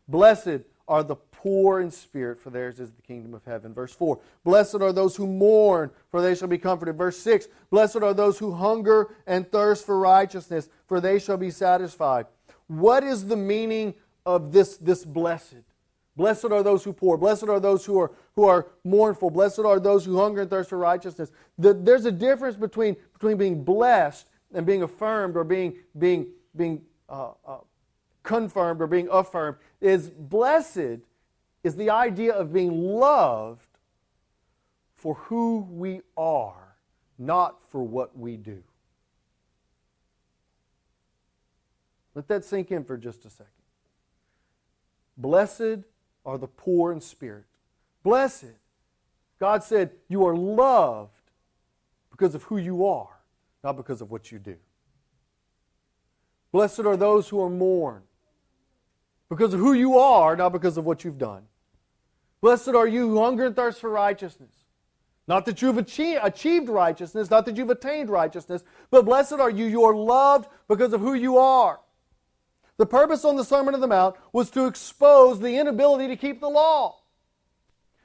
Blessed 0.07 0.61
are 0.87 1.03
the 1.03 1.17
poor 1.17 1.81
in 1.81 1.91
spirit, 1.91 2.41
for 2.41 2.51
theirs 2.51 2.81
is 2.81 2.93
the 2.93 3.03
kingdom 3.03 3.35
of 3.35 3.45
heaven. 3.45 3.73
Verse 3.73 3.93
4 3.93 4.19
Blessed 4.45 4.77
are 4.77 4.93
those 4.93 5.17
who 5.17 5.27
mourn, 5.27 5.91
for 6.11 6.21
they 6.21 6.35
shall 6.35 6.49
be 6.49 6.59
comforted. 6.59 6.97
Verse 6.97 7.19
6 7.19 7.49
Blessed 7.71 7.97
are 7.97 8.15
those 8.15 8.39
who 8.39 8.53
hunger 8.53 9.15
and 9.27 9.51
thirst 9.51 9.87
for 9.87 9.99
righteousness, 9.99 10.69
for 10.87 11.01
they 11.01 11.19
shall 11.19 11.37
be 11.37 11.51
satisfied. 11.51 12.27
What 12.67 13.05
is 13.05 13.27
the 13.27 13.37
meaning 13.37 13.95
of 14.27 14.53
this, 14.53 14.77
this 14.77 15.05
blessed? 15.05 15.63
Blessed 16.17 16.47
are 16.47 16.63
those 16.63 16.85
who 16.85 16.93
poor. 16.93 17.17
Blessed 17.17 17.49
are 17.49 17.59
those 17.59 17.85
who 17.85 17.99
are, 17.99 18.13
who 18.37 18.45
are 18.45 18.69
mournful. 18.85 19.31
Blessed 19.31 19.61
are 19.61 19.81
those 19.81 20.05
who 20.05 20.17
hunger 20.17 20.43
and 20.43 20.51
thirst 20.51 20.71
for 20.71 20.79
righteousness. 20.79 21.33
The, 21.59 21.75
there's 21.75 22.05
a 22.05 22.13
difference 22.13 22.57
between, 22.57 22.97
between 23.13 23.37
being 23.37 23.65
blessed 23.65 24.29
and 24.55 24.65
being 24.65 24.83
affirmed 24.83 25.37
or 25.37 25.45
being, 25.45 25.75
being, 25.99 26.29
being 26.55 26.83
uh, 27.09 27.33
uh, 27.45 27.59
confirmed 28.25 28.83
or 28.83 28.89
being 28.89 29.09
affirmed. 29.13 29.59
Is 29.81 30.11
blessed 30.11 31.01
is 31.63 31.77
the 31.77 31.91
idea 31.91 32.33
of 32.33 32.53
being 32.53 32.73
loved 32.73 33.69
for 34.97 35.15
who 35.15 35.67
we 35.71 36.01
are, 36.17 36.77
not 37.19 37.63
for 37.71 37.83
what 37.83 38.19
we 38.19 38.37
do. 38.37 38.63
Let 42.15 42.29
that 42.29 42.45
sink 42.45 42.71
in 42.71 42.85
for 42.85 42.97
just 42.97 43.25
a 43.25 43.31
second. 43.31 43.53
Blessed 45.17 45.85
are 46.25 46.39
the 46.39 46.47
poor 46.47 46.93
in 46.93 47.01
spirit. 47.01 47.45
Blessed. 48.03 48.55
God 49.39 49.63
said, 49.63 49.91
You 50.09 50.27
are 50.27 50.37
loved 50.37 51.11
because 52.11 52.35
of 52.35 52.45
who 52.45 52.57
you 52.57 52.87
are, 52.87 53.21
not 53.63 53.77
because 53.77 54.01
of 54.01 54.11
what 54.11 54.31
you 54.31 54.39
do. 54.39 54.57
Blessed 56.53 56.81
are 56.81 56.97
those 56.97 57.29
who 57.29 57.43
are 57.43 57.51
mourned 57.51 58.05
because 59.29 59.55
of 59.55 59.61
who 59.61 59.73
you 59.73 59.99
are, 59.99 60.37
not 60.37 60.53
because 60.53 60.77
of 60.77 60.85
what 60.85 61.05
you've 61.05 61.19
done. 61.19 61.45
Blessed 62.41 62.69
are 62.69 62.87
you 62.87 63.09
who 63.09 63.23
hunger 63.23 63.47
and 63.47 63.57
thirst 63.57 63.81
for 63.81 63.91
righteousness. 63.91 64.53
Not 65.27 65.47
that 65.47 65.63
you've 65.63 65.79
achieved 65.79 66.69
righteousness, 66.69 67.31
not 67.31 67.47
that 67.47 67.57
you've 67.57 67.71
attained 67.71 68.11
righteousness, 68.11 68.63
but 68.91 69.07
blessed 69.07 69.35
are 69.35 69.49
you, 69.49 69.65
you 69.65 69.85
are 69.85 69.95
loved 69.95 70.49
because 70.69 70.93
of 70.93 71.01
who 71.01 71.15
you 71.15 71.39
are. 71.39 71.81
The 72.77 72.87
purpose 72.87 73.25
on 73.25 73.37
the 73.37 73.45
Sermon 73.45 73.75
on 73.75 73.81
the 73.81 73.87
Mount 73.87 74.17
was 74.33 74.51
to 74.51 74.67
expose 74.67 75.41
the 75.41 75.57
inability 75.57 76.09
to 76.09 76.17
keep 76.17 76.41
the 76.41 76.49
law. 76.49 77.01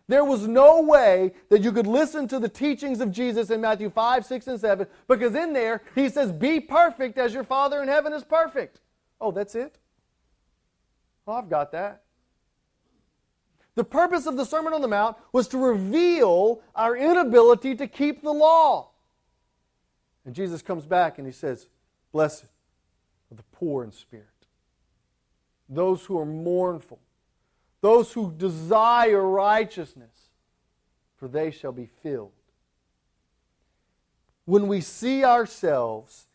There 0.08 0.24
was 0.24 0.48
no 0.48 0.82
way 0.82 1.34
that 1.50 1.62
you 1.62 1.72
could 1.72 1.88
listen 1.88 2.28
to 2.30 2.40
the 2.40 2.50
teachings 2.50 3.02
of 3.02 3.12
Jesus 3.12 3.50
in 3.50 3.62
Matthew 3.62 3.90
5, 3.90 4.26
6, 4.26 4.48
and 4.48 4.60
7, 4.60 4.88
because 5.08 5.36
in 5.36 5.54
there 5.54 5.82
he 5.96 6.10
says, 6.10 6.32
Be 6.32 6.60
perfect 6.60 7.18
as 7.18 7.34
your 7.34 7.44
Father 7.44 7.82
in 7.82 7.88
heaven 7.88 8.14
is 8.14 8.24
perfect. 8.24 8.80
Oh, 9.20 9.32
that's 9.32 9.54
it? 9.54 9.79
I've 11.32 11.50
got 11.50 11.72
that. 11.72 12.04
The 13.76 13.84
purpose 13.84 14.26
of 14.26 14.36
the 14.36 14.46
Sermon 14.46 14.74
on 14.74 14.82
the 14.82 14.88
Mount 14.88 15.16
was 15.32 15.48
to 15.50 15.58
reveal 15.58 16.62
our 16.76 16.98
inability 16.98 17.76
to 17.76 17.88
keep 17.88 18.22
the 18.24 18.34
law. 18.34 18.90
And 20.26 20.36
Jesus 20.36 20.62
comes 20.62 20.86
back 20.86 21.18
and 21.18 21.26
he 21.26 21.32
says, 21.32 21.68
Blessed 22.12 22.46
are 23.32 23.36
the 23.36 23.44
poor 23.54 23.84
in 23.84 23.92
spirit 23.92 24.28
those 25.70 26.04
who 26.06 26.18
are 26.18 26.26
mournful, 26.26 27.00
those 27.82 28.12
who 28.12 28.34
desire 28.36 29.22
righteousness, 29.22 30.32
for 31.16 31.28
they 31.28 31.52
shall 31.52 31.72
be 31.72 31.86
filled. 32.02 32.32
When 34.46 34.68
we 34.68 34.82
see 34.82 35.24
ourselves 35.24 36.26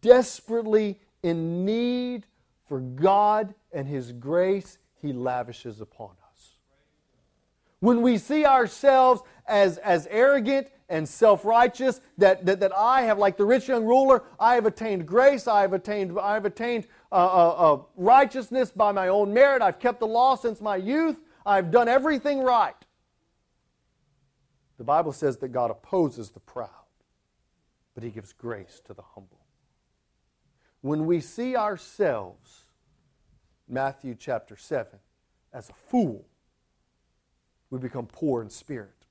desperately 0.00 0.98
in 1.22 1.64
need 1.64 2.26
for 2.68 2.80
God 2.80 3.54
and 3.72 3.86
His 3.88 4.12
grace, 4.12 4.78
He 5.00 5.12
lavishes 5.12 5.80
upon 5.80 6.10
us. 6.10 6.56
When 7.80 8.02
we 8.02 8.18
see 8.18 8.46
ourselves 8.46 9.22
as, 9.46 9.78
as 9.78 10.06
arrogant 10.10 10.68
and 10.88 11.08
self 11.08 11.44
righteous, 11.44 12.00
that, 12.18 12.46
that, 12.46 12.60
that 12.60 12.72
I 12.76 13.02
have, 13.02 13.18
like 13.18 13.36
the 13.36 13.44
rich 13.44 13.68
young 13.68 13.84
ruler, 13.84 14.22
I 14.38 14.54
have 14.54 14.66
attained 14.66 15.06
grace, 15.06 15.48
I 15.48 15.62
have 15.62 15.72
attained, 15.72 16.16
I 16.18 16.34
have 16.34 16.44
attained 16.44 16.86
uh, 17.10 17.14
uh, 17.14 17.74
uh, 17.74 17.82
righteousness 17.96 18.70
by 18.70 18.92
my 18.92 19.08
own 19.08 19.34
merit. 19.34 19.62
I've 19.62 19.80
kept 19.80 20.00
the 20.00 20.06
law 20.06 20.36
since 20.36 20.60
my 20.60 20.76
youth. 20.76 21.18
I've 21.44 21.70
done 21.70 21.88
everything 21.88 22.40
right. 22.40 22.74
The 24.78 24.84
Bible 24.84 25.12
says 25.12 25.38
that 25.38 25.48
God 25.48 25.70
opposes 25.70 26.30
the 26.30 26.40
proud, 26.40 26.68
but 27.94 28.04
He 28.04 28.10
gives 28.10 28.32
grace 28.32 28.80
to 28.84 28.94
the 28.94 29.02
humble. 29.02 29.40
when 30.82 31.06
we 31.06 31.20
see 31.20 31.56
ourselves, 31.56 32.61
Matthew 33.72 34.14
chapter 34.18 34.54
7, 34.54 34.98
as 35.54 35.70
a 35.70 35.72
fool, 35.72 36.26
we 37.70 37.78
become 37.78 38.06
poor 38.06 38.42
in 38.42 38.50
spirit. 38.50 39.06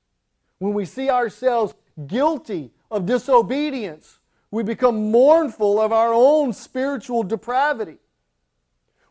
When 0.60 0.74
we 0.76 0.86
see 0.86 1.10
ourselves 1.10 1.74
guilty 2.06 2.72
of 2.92 3.08
disobedience, 3.08 4.20
we 4.52 4.62
become 4.62 5.10
mournful 5.10 5.82
of 5.82 5.92
our 5.92 6.14
own 6.14 6.54
spiritual 6.54 7.24
depravity. 7.24 7.98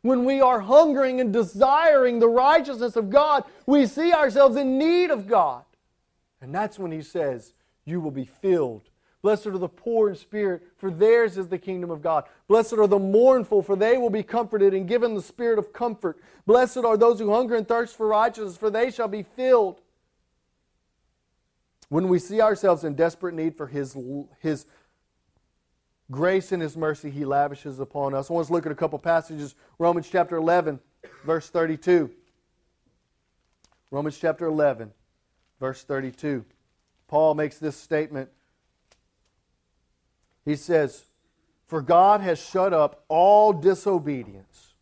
When 0.03 0.25
we 0.25 0.41
are 0.41 0.61
hungering 0.61 1.21
and 1.21 1.33
desiring 1.33 2.21
the 2.21 2.29
righteousness 2.29 2.95
of 2.95 3.11
God, 3.11 3.43
we 3.67 3.87
see 3.87 4.13
ourselves 4.13 4.57
in 4.57 4.79
need 4.79 5.11
of 5.11 5.27
God. 5.27 5.65
And 6.41 6.55
that's 6.55 6.79
when 6.79 6.93
he 6.93 7.03
says, 7.03 7.55
You 7.85 8.01
will 8.01 8.13
be 8.13 8.25
filled. 8.25 8.90
Blessed 9.23 9.49
are 9.49 9.59
the 9.59 9.69
poor 9.69 10.09
in 10.09 10.17
spirit, 10.17 10.63
for 10.79 10.91
theirs 10.91 11.37
is 11.37 11.49
the 11.49 11.59
kingdom 11.59 11.91
of 11.91 12.01
God. 12.01 12.25
Blessed 12.49 12.75
are 12.75 12.87
the 12.87 12.99
mournful, 12.99 13.63
for 13.63 13.77
they 13.77 13.99
will 13.99 14.11
be 14.11 14.23
comforted 14.23 14.73
and 14.73 14.89
given 14.89 15.15
the 15.15 15.21
spirit 15.21 15.59
of 15.59 15.73
comfort. 15.73 16.19
Blessed 16.47 16.79
are 16.79 16.97
those 16.97 17.19
who 17.19 17.31
hunger 17.33 17.55
and 17.55 17.69
thirst 17.69 17.97
for 17.97 18.07
righteousness, 18.07 18.57
for 18.57 18.71
they 18.71 18.91
shall 18.91 19.09
be 19.09 19.23
filled. 19.23 19.81
When 21.91 22.09
we 22.09 22.19
see 22.19 22.41
ourselves 22.41 22.85
in 22.85 22.95
desperate 22.95 23.35
need 23.35 23.57
for 23.57 23.67
His, 23.67 23.95
His 24.39 24.65
grace 26.11 26.51
and 26.53 26.63
His 26.63 26.77
mercy, 26.77 27.11
He 27.11 27.27
lavishes 27.27 27.79
upon 27.79 28.15
us. 28.15 28.31
I 28.31 28.33
want 28.33 28.47
to 28.47 28.53
look 28.55 28.65
at 28.65 28.73
a 28.73 28.77
couple 28.77 28.99
passages. 28.99 29.55
Romans 29.79 30.09
chapter 30.11 30.37
11, 30.37 30.81
verse 31.27 31.51
32. 31.51 32.11
Romans 33.91 34.17
chapter 34.19 34.47
11, 34.47 34.93
verse 35.59 35.83
32. 35.83 36.45
Paul 37.07 37.35
makes 37.35 37.59
this 37.59 37.77
statement. 37.77 38.31
He 40.45 40.57
says, 40.57 41.05
For 41.67 41.83
God 41.83 42.21
has 42.21 42.39
shut 42.39 42.73
up 42.73 43.05
all 43.09 43.53
disobedience 43.53 44.75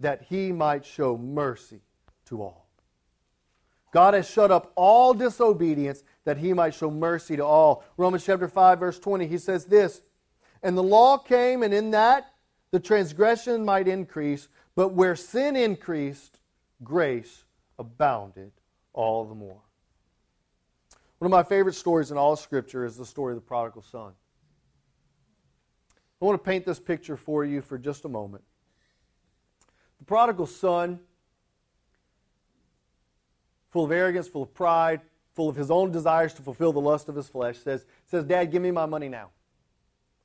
that 0.00 0.22
he 0.28 0.52
might 0.52 0.84
show 0.84 1.16
mercy 1.16 1.80
to 2.26 2.42
all. 2.42 2.66
God 3.92 4.14
has 4.14 4.28
shut 4.28 4.50
up 4.50 4.72
all 4.74 5.12
disobedience 5.14 6.02
that 6.24 6.38
he 6.38 6.52
might 6.52 6.74
show 6.74 6.90
mercy 6.90 7.36
to 7.36 7.44
all. 7.44 7.84
Romans 7.96 8.24
chapter 8.24 8.48
5 8.48 8.80
verse 8.80 8.98
20 8.98 9.26
he 9.26 9.38
says 9.38 9.66
this, 9.66 10.02
and 10.62 10.76
the 10.76 10.82
law 10.82 11.18
came 11.18 11.62
and 11.62 11.74
in 11.74 11.90
that 11.90 12.32
the 12.70 12.80
transgression 12.80 13.64
might 13.64 13.86
increase, 13.86 14.48
but 14.74 14.94
where 14.94 15.14
sin 15.14 15.56
increased, 15.56 16.38
grace 16.82 17.44
abounded 17.78 18.52
all 18.94 19.26
the 19.26 19.34
more. 19.34 19.60
One 21.18 21.26
of 21.26 21.30
my 21.30 21.42
favorite 21.42 21.74
stories 21.74 22.10
in 22.10 22.16
all 22.16 22.34
Scripture 22.34 22.84
is 22.84 22.96
the 22.96 23.06
story 23.06 23.32
of 23.32 23.36
the 23.36 23.46
prodigal 23.46 23.82
son. 23.82 24.12
I 26.22 26.24
want 26.24 26.42
to 26.42 26.48
paint 26.48 26.64
this 26.64 26.78
picture 26.78 27.16
for 27.16 27.44
you 27.44 27.60
for 27.60 27.76
just 27.76 28.04
a 28.04 28.08
moment. 28.08 28.44
The 29.98 30.04
prodigal 30.04 30.46
son 30.46 31.00
full 33.70 33.84
of 33.84 33.90
arrogance, 33.90 34.28
full 34.28 34.44
of 34.44 34.54
pride, 34.54 35.00
full 35.34 35.48
of 35.48 35.56
his 35.56 35.68
own 35.68 35.90
desires 35.90 36.32
to 36.34 36.42
fulfill 36.42 36.72
the 36.72 36.80
lust 36.80 37.08
of 37.08 37.16
his 37.16 37.26
flesh, 37.26 37.58
says, 37.58 37.86
says, 38.06 38.24
Dad, 38.24 38.52
give 38.52 38.62
me 38.62 38.70
my 38.70 38.86
money 38.86 39.08
now. 39.08 39.30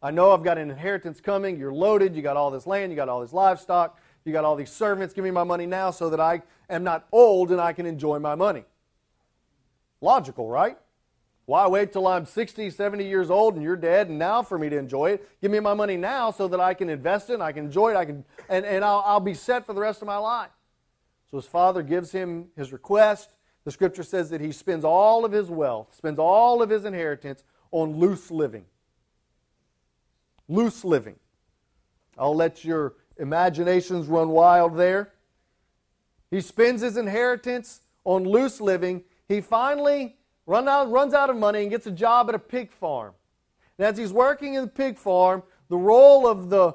I 0.04 0.12
know 0.12 0.32
I've 0.34 0.44
got 0.44 0.60
an 0.60 0.70
inheritance 0.70 1.20
coming. 1.20 1.58
You're 1.58 1.74
loaded. 1.74 2.16
You 2.16 2.22
got 2.22 2.38
all 2.38 2.52
this 2.52 2.68
land. 2.68 2.92
You 2.92 2.96
got 2.96 3.10
all 3.10 3.22
this 3.22 3.34
livestock. 3.34 4.00
You 4.24 4.32
got 4.34 4.46
all 4.46 4.56
these 4.56 4.72
servants. 4.72 5.16
Give 5.16 5.24
me 5.24 5.32
my 5.32 5.46
money 5.46 5.66
now 5.66 5.90
so 5.90 6.12
that 6.12 6.20
I 6.20 6.44
am 6.70 6.84
not 6.84 7.08
old 7.12 7.50
and 7.50 7.60
I 7.60 7.74
can 7.74 7.88
enjoy 7.88 8.20
my 8.20 8.36
money. 8.36 8.66
Logical, 10.02 10.48
right? 10.48 10.78
Why 11.48 11.66
wait 11.66 11.94
till 11.94 12.06
I'm 12.08 12.26
60, 12.26 12.70
70 12.70 13.08
years 13.08 13.30
old 13.30 13.56
and 13.56 13.64
you're 13.64 13.78
dead 13.78 14.10
and 14.10 14.20
now 14.20 14.44
for 14.44 14.60
me 14.60 14.68
to 14.68 14.78
enjoy 14.78 15.12
it? 15.12 15.30
Give 15.42 15.50
me 15.50 15.62
my 15.62 15.74
money 15.74 15.96
now 15.96 16.30
so 16.30 16.50
that 16.50 16.60
I 16.60 16.74
can 16.74 16.90
invest 16.90 17.30
it 17.30 17.40
I 17.40 17.54
can 17.54 17.66
enjoy 17.66 17.92
it 17.92 17.96
I 17.96 18.04
can, 18.04 18.26
and, 18.50 18.66
and 18.66 18.84
I'll, 18.84 19.02
I'll 19.06 19.20
be 19.22 19.34
set 19.34 19.66
for 19.66 19.72
the 19.72 19.80
rest 19.80 20.02
of 20.02 20.08
my 20.08 20.18
life. 20.18 20.52
So 21.32 21.38
his 21.38 21.46
father 21.46 21.84
gives 21.84 22.12
him 22.12 22.48
his 22.58 22.74
request. 22.74 23.30
The 23.64 23.72
scripture 23.72 24.04
says 24.04 24.30
that 24.32 24.42
he 24.42 24.52
spends 24.52 24.84
all 24.84 25.24
of 25.24 25.32
his 25.32 25.50
wealth, 25.50 25.96
spends 25.96 26.20
all 26.20 26.62
of 26.62 26.70
his 26.70 26.84
inheritance 26.84 27.46
on 27.72 27.96
loose 27.96 28.30
living. 28.30 28.66
Loose 30.50 30.84
living. 30.84 31.16
I'll 32.18 32.36
let 32.36 32.66
your 32.66 32.96
imaginations 33.18 34.08
run 34.08 34.30
wild 34.30 34.76
there. 34.76 35.14
He 36.30 36.42
spends 36.42 36.82
his 36.82 36.98
inheritance 36.98 37.80
on 38.04 38.26
loose 38.26 38.60
living. 38.60 39.06
He 39.30 39.40
finally 39.40 40.18
run 40.48 40.68
out, 40.68 40.90
runs 40.90 41.14
out 41.14 41.30
of 41.30 41.36
money 41.36 41.62
and 41.62 41.70
gets 41.70 41.86
a 41.86 41.92
job 41.92 42.30
at 42.30 42.36
a 42.36 42.40
pig 42.40 42.72
farm. 42.72 43.14
And 43.78 43.86
as 43.86 43.98
he's 43.98 44.12
working 44.12 44.56
in 44.56 44.62
the 44.62 44.68
pig 44.68 44.98
farm, 44.98 45.44
the 45.70 45.78
role 45.78 46.26
of 46.26 46.50
the 46.50 46.74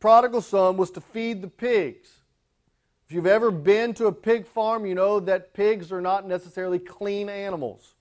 prodigal 0.00 0.40
son 0.40 0.76
was 0.76 0.90
to 0.92 1.00
feed 1.00 1.42
the 1.42 1.48
pigs. 1.48 2.10
If 3.06 3.12
you've 3.12 3.26
ever 3.26 3.52
been 3.52 3.94
to 3.94 4.06
a 4.06 4.12
pig 4.12 4.46
farm, 4.46 4.84
you 4.84 4.96
know 4.96 5.20
that 5.20 5.54
pigs 5.54 5.92
are 5.92 6.00
not 6.00 6.26
necessarily 6.26 6.80
clean 6.80 7.28
animals. 7.28 7.94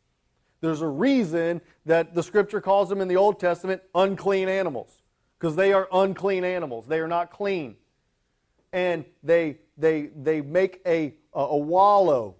There's 0.62 0.82
a 0.82 0.88
reason 0.88 1.62
that 1.86 2.16
the 2.16 2.24
scripture 2.24 2.60
calls 2.60 2.90
them 2.90 3.02
in 3.02 3.08
the 3.08 3.18
Old 3.18 3.40
Testament 3.40 3.84
unclean 3.94 4.50
animals, 4.50 5.04
because 5.38 5.56
they 5.56 5.74
are 5.74 5.88
unclean 5.92 6.44
animals. 6.44 6.88
They 6.88 7.00
are 7.00 7.08
not 7.08 7.30
clean. 7.30 7.76
And 8.74 9.06
they, 9.22 9.58
they, 9.78 10.10
they 10.16 10.42
make 10.42 10.82
a, 10.88 11.14
a, 11.34 11.40
a 11.40 11.58
wallow, 11.58 12.36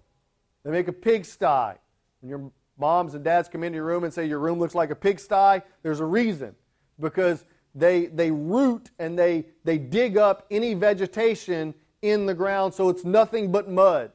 they 0.64 0.70
make 0.72 0.88
a 0.88 0.92
pigsty. 0.92 1.78
When 2.20 2.30
your 2.30 2.50
moms 2.78 3.14
and 3.14 3.24
dads 3.24 3.48
come 3.48 3.62
into 3.62 3.76
your 3.76 3.84
room 3.84 4.04
and 4.04 4.12
say 4.12 4.26
your 4.26 4.38
room 4.38 4.58
looks 4.58 4.74
like 4.74 4.90
a 4.90 4.94
pigsty, 4.94 5.62
there's 5.82 6.00
a 6.00 6.04
reason. 6.04 6.54
Because 6.98 7.44
they, 7.74 8.06
they 8.06 8.30
root 8.30 8.90
and 8.98 9.18
they, 9.18 9.46
they 9.64 9.78
dig 9.78 10.16
up 10.16 10.46
any 10.50 10.74
vegetation 10.74 11.74
in 12.02 12.26
the 12.26 12.34
ground, 12.34 12.74
so 12.74 12.88
it's 12.88 13.04
nothing 13.04 13.52
but 13.52 13.68
mud. 13.68 14.12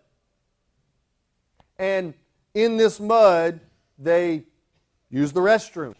And 1.77 2.13
in 2.53 2.77
this 2.77 2.99
mud, 2.99 3.59
they 3.97 4.43
use 5.09 5.31
the 5.31 5.41
restroom. 5.41 5.95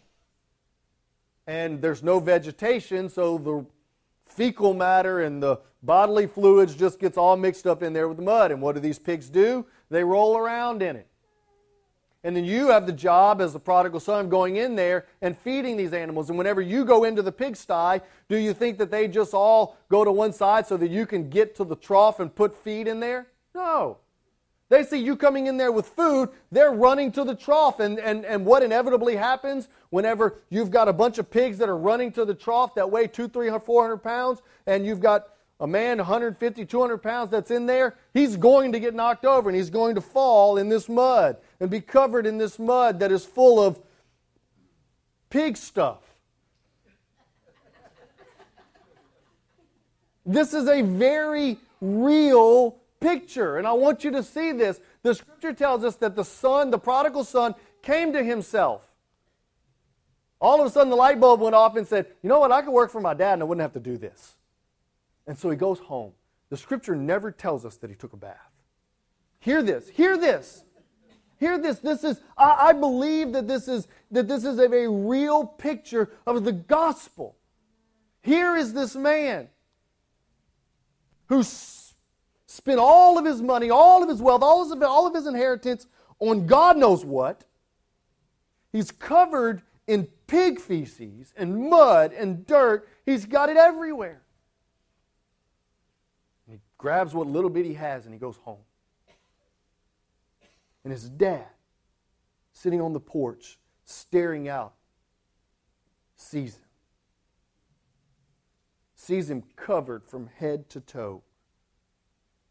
And 1.47 1.81
there's 1.81 2.03
no 2.03 2.19
vegetation, 2.19 3.09
so 3.09 3.37
the 3.37 3.65
fecal 4.25 4.73
matter 4.73 5.21
and 5.21 5.41
the 5.41 5.59
bodily 5.83 6.27
fluids 6.27 6.75
just 6.75 6.99
gets 6.99 7.17
all 7.17 7.35
mixed 7.35 7.67
up 7.67 7.83
in 7.83 7.93
there 7.93 8.07
with 8.07 8.17
the 8.17 8.23
mud. 8.23 8.51
And 8.51 8.61
what 8.61 8.75
do 8.75 8.81
these 8.81 8.99
pigs 8.99 9.29
do? 9.29 9.65
They 9.89 10.03
roll 10.03 10.37
around 10.37 10.81
in 10.81 10.95
it. 10.95 11.07
And 12.23 12.35
then 12.35 12.45
you 12.45 12.67
have 12.69 12.85
the 12.85 12.91
job 12.93 13.41
as 13.41 13.51
the 13.53 13.59
prodigal 13.59 13.99
son 13.99 14.29
going 14.29 14.57
in 14.57 14.75
there 14.75 15.05
and 15.21 15.35
feeding 15.37 15.75
these 15.75 15.91
animals. 15.91 16.29
And 16.29 16.37
whenever 16.37 16.61
you 16.61 16.85
go 16.85 17.03
into 17.03 17.23
the 17.23 17.31
pigsty, 17.31 17.99
do 18.29 18.37
you 18.37 18.53
think 18.53 18.77
that 18.77 18.91
they 18.91 19.07
just 19.07 19.33
all 19.33 19.77
go 19.89 20.05
to 20.05 20.11
one 20.11 20.31
side 20.31 20.67
so 20.67 20.77
that 20.77 20.91
you 20.91 21.07
can 21.07 21.29
get 21.29 21.55
to 21.55 21.63
the 21.63 21.75
trough 21.75 22.19
and 22.19 22.33
put 22.33 22.55
feed 22.55 22.87
in 22.87 22.99
there? 22.99 23.27
No. 23.55 23.97
They 24.69 24.83
see 24.83 24.99
you 24.99 25.17
coming 25.17 25.47
in 25.47 25.57
there 25.57 25.71
with 25.71 25.87
food, 25.87 26.29
they're 26.49 26.71
running 26.71 27.11
to 27.13 27.25
the 27.25 27.35
trough. 27.35 27.81
And, 27.81 27.99
and, 27.99 28.23
and 28.23 28.45
what 28.45 28.63
inevitably 28.63 29.17
happens 29.17 29.67
whenever 29.89 30.39
you've 30.49 30.71
got 30.71 30.87
a 30.87 30.93
bunch 30.93 31.17
of 31.17 31.29
pigs 31.29 31.57
that 31.57 31.67
are 31.67 31.77
running 31.77 32.11
to 32.13 32.23
the 32.23 32.33
trough 32.33 32.75
that 32.75 32.89
weigh 32.89 33.07
two, 33.07 33.27
three, 33.27 33.49
four 33.65 33.81
hundred 33.81 33.97
pounds, 33.97 34.41
and 34.67 34.85
you've 34.85 35.01
got 35.01 35.27
a 35.61 35.67
man 35.67 35.99
150, 35.99 36.65
200 36.65 36.97
pounds 36.97 37.29
that's 37.29 37.51
in 37.51 37.67
there, 37.67 37.95
he's 38.15 38.35
going 38.35 38.71
to 38.71 38.79
get 38.79 38.95
knocked 38.95 39.25
over 39.25 39.47
and 39.47 39.55
he's 39.55 39.69
going 39.69 39.93
to 39.93 40.01
fall 40.01 40.57
in 40.57 40.69
this 40.69 40.89
mud 40.89 41.37
and 41.59 41.69
be 41.69 41.79
covered 41.79 42.25
in 42.25 42.39
this 42.39 42.57
mud 42.57 42.99
that 42.99 43.11
is 43.11 43.23
full 43.23 43.63
of 43.63 43.79
pig 45.29 45.55
stuff. 45.55 45.99
This 50.25 50.53
is 50.53 50.67
a 50.67 50.81
very 50.81 51.57
real 51.79 52.77
picture, 52.99 53.57
and 53.57 53.67
I 53.67 53.73
want 53.73 54.03
you 54.03 54.11
to 54.11 54.23
see 54.23 54.51
this. 54.51 54.79
The 55.03 55.13
scripture 55.13 55.53
tells 55.53 55.83
us 55.83 55.95
that 55.97 56.15
the 56.15 56.25
son, 56.25 56.71
the 56.71 56.77
prodigal 56.79 57.23
son, 57.23 57.53
came 57.81 58.13
to 58.13 58.23
himself. 58.23 58.87
All 60.39 60.59
of 60.59 60.65
a 60.65 60.69
sudden, 60.71 60.89
the 60.89 60.95
light 60.95 61.19
bulb 61.19 61.39
went 61.39 61.53
off 61.53 61.75
and 61.75 61.87
said, 61.87 62.07
You 62.23 62.29
know 62.29 62.39
what? 62.39 62.51
I 62.51 62.63
could 62.63 62.71
work 62.71 62.91
for 62.91 63.01
my 63.01 63.13
dad 63.13 63.33
and 63.33 63.43
I 63.43 63.45
wouldn't 63.45 63.61
have 63.61 63.73
to 63.73 63.79
do 63.79 63.97
this. 63.97 64.37
And 65.27 65.37
so 65.37 65.49
he 65.49 65.57
goes 65.57 65.79
home. 65.79 66.13
The 66.49 66.57
scripture 66.57 66.95
never 66.95 67.31
tells 67.31 67.65
us 67.65 67.77
that 67.77 67.89
he 67.89 67.95
took 67.95 68.13
a 68.13 68.17
bath. 68.17 68.51
Hear 69.39 69.63
this. 69.63 69.87
Hear 69.89 70.17
this. 70.17 70.63
Hear 71.39 71.57
this. 71.57 71.79
This 71.79 72.03
is, 72.03 72.21
I, 72.37 72.69
I 72.69 72.73
believe 72.73 73.31
that 73.33 73.47
this 73.47 73.67
is 73.67 73.87
that 74.11 74.27
this 74.27 74.43
is 74.43 74.59
a 74.59 74.67
very 74.67 74.87
real 74.87 75.45
picture 75.45 76.11
of 76.27 76.43
the 76.43 76.51
gospel. 76.51 77.35
Here 78.21 78.55
is 78.55 78.73
this 78.73 78.95
man 78.95 79.47
who 81.27 81.41
spent 81.41 82.79
all 82.79 83.17
of 83.17 83.25
his 83.25 83.41
money, 83.41 83.69
all 83.69 84.03
of 84.03 84.09
his 84.09 84.21
wealth, 84.21 84.43
all 84.43 84.61
of 84.61 84.69
his, 84.69 84.83
all 84.83 85.07
of 85.07 85.15
his 85.15 85.25
inheritance 85.25 85.87
on 86.19 86.45
God 86.45 86.77
knows 86.77 87.03
what. 87.03 87.45
He's 88.71 88.91
covered 88.91 89.63
in 89.87 90.07
pig 90.27 90.59
feces 90.59 91.33
and 91.35 91.69
mud 91.69 92.13
and 92.13 92.45
dirt. 92.45 92.87
He's 93.05 93.25
got 93.25 93.49
it 93.49 93.57
everywhere 93.57 94.21
grabs 96.81 97.13
what 97.13 97.27
little 97.27 97.49
bit 97.51 97.63
he 97.63 97.75
has, 97.75 98.05
and 98.05 98.13
he 98.13 98.19
goes 98.19 98.37
home. 98.37 98.63
And 100.83 100.91
his 100.91 101.07
dad, 101.07 101.45
sitting 102.53 102.81
on 102.81 102.91
the 102.91 102.99
porch, 102.99 103.59
staring 103.85 104.49
out, 104.49 104.73
sees 106.15 106.55
him. 106.55 106.63
sees 108.95 109.29
him 109.29 109.43
covered 109.55 110.03
from 110.03 110.27
head 110.37 110.69
to 110.69 110.81
toe 110.81 111.21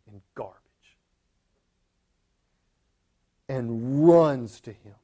in 0.06 0.20
garbage, 0.36 0.56
and 3.48 4.06
runs 4.06 4.60
to 4.60 4.72
him. 4.72 4.94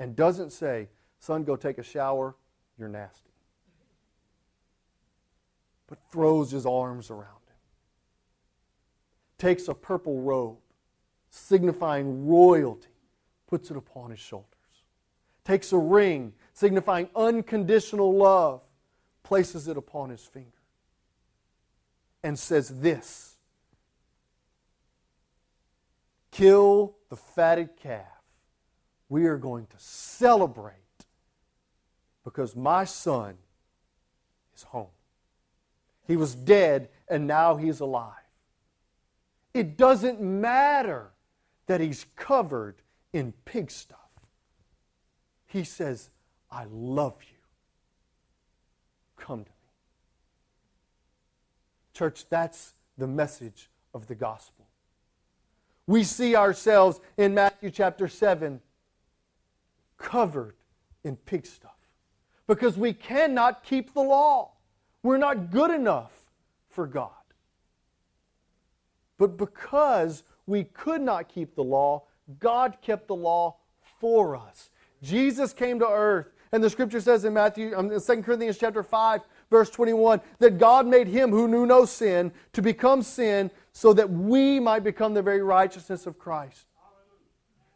And 0.00 0.16
doesn't 0.16 0.50
say, 0.50 0.88
Son, 1.20 1.44
go 1.44 1.54
take 1.54 1.78
a 1.78 1.82
shower, 1.84 2.34
you're 2.76 2.88
nasty. 2.88 3.29
But 5.90 5.98
throws 6.10 6.52
his 6.52 6.64
arms 6.64 7.10
around 7.10 7.26
him. 7.26 7.56
Takes 9.36 9.68
a 9.68 9.74
purple 9.74 10.22
robe, 10.22 10.58
signifying 11.28 12.26
royalty, 12.26 12.88
puts 13.48 13.70
it 13.70 13.76
upon 13.76 14.12
his 14.12 14.20
shoulders. 14.20 14.46
Takes 15.44 15.72
a 15.72 15.78
ring, 15.78 16.32
signifying 16.52 17.10
unconditional 17.16 18.16
love, 18.16 18.62
places 19.24 19.66
it 19.66 19.76
upon 19.76 20.10
his 20.10 20.24
finger, 20.24 20.48
and 22.22 22.38
says 22.38 22.80
this 22.80 23.36
Kill 26.30 26.94
the 27.08 27.16
fatted 27.16 27.76
calf. 27.76 28.06
We 29.08 29.26
are 29.26 29.38
going 29.38 29.66
to 29.66 29.76
celebrate 29.78 30.76
because 32.22 32.54
my 32.54 32.84
son 32.84 33.34
is 34.54 34.62
home. 34.62 34.86
He 36.06 36.16
was 36.16 36.34
dead 36.34 36.88
and 37.08 37.26
now 37.26 37.56
he's 37.56 37.80
alive. 37.80 38.14
It 39.52 39.76
doesn't 39.76 40.20
matter 40.20 41.10
that 41.66 41.80
he's 41.80 42.06
covered 42.16 42.82
in 43.12 43.32
pig 43.44 43.70
stuff. 43.70 43.98
He 45.46 45.64
says, 45.64 46.10
I 46.50 46.64
love 46.70 47.16
you. 47.20 47.36
Come 49.16 49.44
to 49.44 49.50
me. 49.50 49.56
Church, 51.92 52.24
that's 52.28 52.74
the 52.96 53.06
message 53.06 53.68
of 53.92 54.06
the 54.06 54.14
gospel. 54.14 54.66
We 55.86 56.04
see 56.04 56.36
ourselves 56.36 57.00
in 57.16 57.34
Matthew 57.34 57.70
chapter 57.70 58.06
7 58.06 58.60
covered 59.98 60.54
in 61.02 61.16
pig 61.16 61.46
stuff 61.46 61.76
because 62.46 62.76
we 62.76 62.92
cannot 62.92 63.64
keep 63.64 63.92
the 63.92 64.02
law. 64.02 64.52
We're 65.02 65.18
not 65.18 65.50
good 65.50 65.70
enough 65.70 66.12
for 66.68 66.86
God. 66.86 67.10
But 69.18 69.36
because 69.36 70.22
we 70.46 70.64
could 70.64 71.00
not 71.00 71.28
keep 71.28 71.54
the 71.54 71.64
law, 71.64 72.04
God 72.38 72.78
kept 72.82 73.06
the 73.08 73.14
law 73.14 73.56
for 73.98 74.36
us. 74.36 74.70
Jesus 75.02 75.52
came 75.52 75.78
to 75.78 75.88
earth, 75.88 76.28
and 76.52 76.62
the 76.62 76.70
scripture 76.70 77.00
says 77.00 77.24
in 77.24 77.34
Matthew, 77.34 77.74
um, 77.76 77.88
2 77.90 78.22
Corinthians 78.22 78.58
chapter 78.58 78.82
5, 78.82 79.20
verse 79.50 79.70
21, 79.70 80.20
that 80.38 80.58
God 80.58 80.86
made 80.86 81.06
him 81.06 81.30
who 81.30 81.48
knew 81.48 81.66
no 81.66 81.84
sin 81.84 82.32
to 82.52 82.62
become 82.62 83.02
sin 83.02 83.50
so 83.72 83.92
that 83.92 84.10
we 84.10 84.60
might 84.60 84.82
become 84.82 85.14
the 85.14 85.22
very 85.22 85.42
righteousness 85.42 86.06
of 86.06 86.18
Christ. 86.18 86.66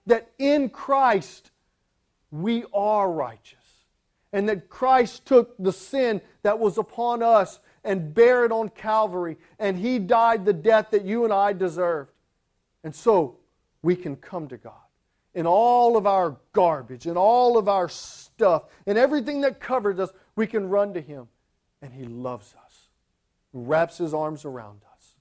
That 0.07 0.31
in 0.39 0.69
Christ 0.69 1.51
we 2.31 2.65
are 2.75 3.11
righteous 3.11 3.64
and 4.35 4.49
that 4.49 4.69
Christ 4.69 5.25
took 5.27 5.55
the 5.61 5.73
sin 5.73 6.21
that 6.43 6.59
was 6.59 6.77
upon 6.77 7.23
us 7.23 7.61
and 7.85 8.13
bare 8.13 8.45
it 8.45 8.51
on 8.51 8.69
Calvary, 8.69 9.39
and 9.61 9.79
He 9.79 10.01
died 10.01 10.45
the 10.45 10.53
death 10.53 10.91
that 10.91 11.05
you 11.05 11.23
and 11.23 11.33
I 11.33 11.53
deserved. 11.53 12.11
And 12.83 12.93
so 12.93 13.37
we 13.81 13.95
can 13.95 14.17
come 14.17 14.49
to 14.49 14.57
God 14.57 14.73
in 15.35 15.47
all 15.47 15.97
of 15.97 16.07
our 16.07 16.37
garbage, 16.53 17.07
in 17.07 17.17
all 17.17 17.57
of 17.57 17.69
our 17.69 17.89
stuff, 17.89 18.65
and 18.87 18.99
everything 18.99 19.43
that 19.43 19.61
covers 19.61 20.01
us, 20.01 20.11
we 20.35 20.49
can 20.49 20.69
run 20.69 20.95
to 20.95 21.01
Him, 21.01 21.29
and 21.81 21.93
He 21.93 22.05
loves 22.05 22.55
us, 22.67 22.89
he 23.53 23.59
wraps 23.59 23.99
His 23.99 24.13
arms 24.13 24.45
around 24.45 24.81
us, 24.97 25.15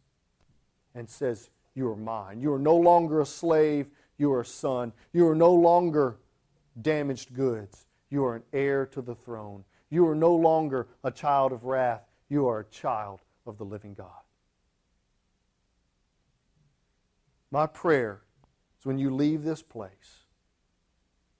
and 0.96 1.08
says, 1.08 1.52
You 1.76 1.88
are 1.92 1.96
mine. 1.96 2.42
You 2.42 2.52
are 2.54 2.60
no 2.60 2.76
longer 2.76 3.22
a 3.22 3.26
slave, 3.28 3.88
you 4.18 4.34
are 4.34 4.42
a 4.42 4.46
son. 4.46 4.92
You 5.12 5.28
are 5.28 5.36
no 5.36 5.54
longer 5.54 6.18
damaged 6.82 7.36
goods. 7.36 7.86
You 8.14 8.26
are 8.26 8.36
an 8.36 8.44
heir 8.54 8.86
to 8.86 9.02
the 9.02 9.16
throne. 9.16 9.64
You 9.90 10.08
are 10.08 10.14
no 10.14 10.36
longer 10.36 10.88
a 11.04 11.10
child 11.10 11.52
of 11.52 11.64
wrath. 11.64 12.04
You 12.30 12.48
are 12.48 12.60
a 12.60 12.66
child 12.66 13.22
of 13.48 13.58
the 13.58 13.64
living 13.64 13.96
God. 13.96 14.22
My 17.50 17.66
prayer 17.66 18.22
is 18.80 18.86
when 18.86 19.00
you 19.00 19.10
leave 19.10 19.42
this 19.42 19.64
place, 19.64 20.26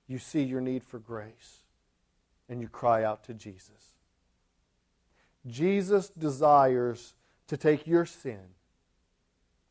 you 0.08 0.18
see 0.18 0.42
your 0.42 0.62
need 0.62 0.84
for 0.84 0.98
grace 0.98 1.60
and 2.50 2.60
you 2.60 2.68
cry 2.70 3.04
out 3.04 3.24
to 3.26 3.36
Jesus. 3.36 3.94
Jesus 5.46 6.10
desires 6.10 7.14
to 7.50 7.56
take 7.56 7.86
your 7.86 8.08
sin, 8.08 8.56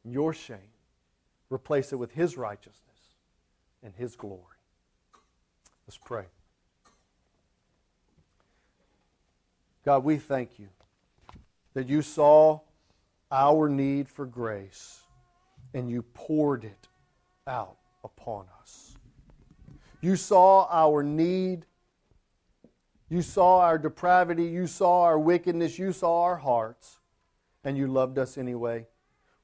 your 0.05 0.33
shame, 0.33 0.71
replace 1.51 1.93
it 1.93 1.97
with 1.97 2.13
His 2.13 2.37
righteousness 2.37 3.17
and 3.83 3.93
His 3.97 4.15
glory. 4.15 4.39
Let's 5.89 5.99
pray. 5.99 6.27
God, 9.85 10.05
we 10.05 10.17
thank 10.17 10.59
you 10.59 10.69
that 11.75 11.89
you 11.89 12.03
saw 12.03 12.61
our 13.31 13.69
need 13.69 14.09
for 14.09 14.27
grace 14.27 15.01
and 15.75 15.91
you 15.91 16.03
poured 16.15 16.65
it 16.65 16.89
out 17.47 17.77
upon 18.05 18.47
us. 18.61 18.95
You 20.01 20.17
saw 20.17 20.69
our 20.71 21.03
need. 21.03 21.67
You 23.09 23.23
saw 23.23 23.61
our 23.61 23.79
depravity. 23.79 24.45
You 24.45 24.67
saw 24.67 25.03
our 25.03 25.19
wickedness. 25.19 25.79
You 25.79 25.93
saw 25.93 26.23
our 26.23 26.37
hearts. 26.37 26.99
And 27.65 27.77
you 27.77 27.87
loved 27.87 28.19
us 28.19 28.37
anyway. 28.37 28.87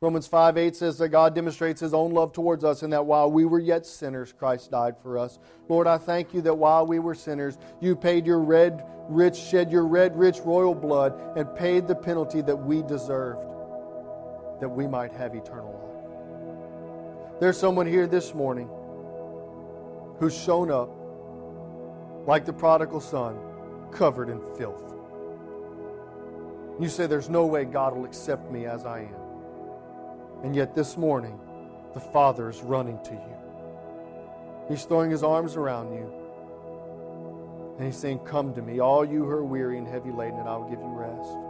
Romans 0.00 0.28
5 0.28 0.56
8 0.56 0.76
says 0.76 0.96
that 0.98 1.08
God 1.08 1.34
demonstrates 1.34 1.80
his 1.80 1.92
own 1.92 2.12
love 2.12 2.32
towards 2.32 2.62
us, 2.62 2.84
and 2.84 2.92
that 2.92 3.04
while 3.04 3.32
we 3.32 3.44
were 3.44 3.58
yet 3.58 3.84
sinners, 3.84 4.32
Christ 4.32 4.70
died 4.70 4.96
for 5.02 5.18
us. 5.18 5.40
Lord, 5.68 5.88
I 5.88 5.98
thank 5.98 6.32
you 6.32 6.40
that 6.42 6.54
while 6.54 6.87
we 6.87 7.00
were 7.00 7.16
sinners, 7.16 7.58
you 7.80 7.96
paid 7.96 8.24
your 8.24 8.38
red, 8.38 8.84
rich, 9.08 9.34
shed 9.34 9.72
your 9.72 9.88
red, 9.88 10.16
rich 10.16 10.38
royal 10.44 10.76
blood 10.76 11.37
and 11.37 11.52
paid 11.56 11.88
the 11.88 11.96
penalty 11.96 12.42
that 12.42 12.54
we 12.54 12.82
deserved, 12.82 13.40
that 14.61 14.68
we 14.68 14.87
might 14.87 15.12
have 15.14 15.34
eternal 15.34 15.72
life. 17.32 17.40
There's 17.40 17.58
someone 17.58 17.87
here 17.87 18.06
this 18.06 18.34
morning 18.34 18.68
who's 20.20 20.37
shown 20.37 20.70
up 20.70 20.90
like 22.24 22.44
the 22.44 22.52
prodigal 22.52 23.00
son, 23.00 23.37
covered 23.90 24.28
in 24.28 24.40
filth. 24.56 24.94
You 26.80 26.88
say, 26.88 27.08
There's 27.08 27.28
no 27.28 27.46
way 27.46 27.64
God 27.64 27.96
will 27.96 28.04
accept 28.04 28.48
me 28.48 28.66
as 28.66 28.87
I 28.87 29.00
am. 29.00 29.27
And 30.42 30.55
yet 30.55 30.74
this 30.74 30.96
morning, 30.96 31.38
the 31.94 32.01
Father 32.01 32.48
is 32.48 32.62
running 32.62 32.98
to 33.05 33.12
you. 33.12 33.35
He's 34.68 34.85
throwing 34.85 35.11
his 35.11 35.22
arms 35.22 35.57
around 35.57 35.92
you. 35.92 36.12
And 37.79 37.87
he's 37.87 37.96
saying, 37.96 38.20
Come 38.20 38.55
to 38.55 38.62
me, 38.62 38.81
all 38.81 39.05
you 39.05 39.24
who 39.24 39.31
are 39.31 39.44
weary 39.44 39.79
and 39.79 39.87
heavy 39.87 40.11
laden, 40.11 40.38
and 40.38 40.48
I 40.48 40.57
will 40.57 40.68
give 40.68 40.81
you 40.81 40.87
rest. 40.87 41.48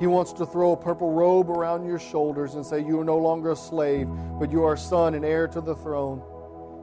He 0.00 0.06
wants 0.06 0.32
to 0.34 0.46
throw 0.46 0.72
a 0.72 0.76
purple 0.76 1.12
robe 1.12 1.50
around 1.50 1.86
your 1.86 1.98
shoulders 1.98 2.54
and 2.54 2.64
say, 2.64 2.80
You 2.80 2.98
are 3.00 3.04
no 3.04 3.18
longer 3.18 3.50
a 3.52 3.56
slave, 3.56 4.08
but 4.38 4.50
you 4.50 4.64
are 4.64 4.76
son 4.76 5.14
and 5.14 5.24
heir 5.24 5.46
to 5.48 5.60
the 5.60 5.74
throne. 5.74 6.22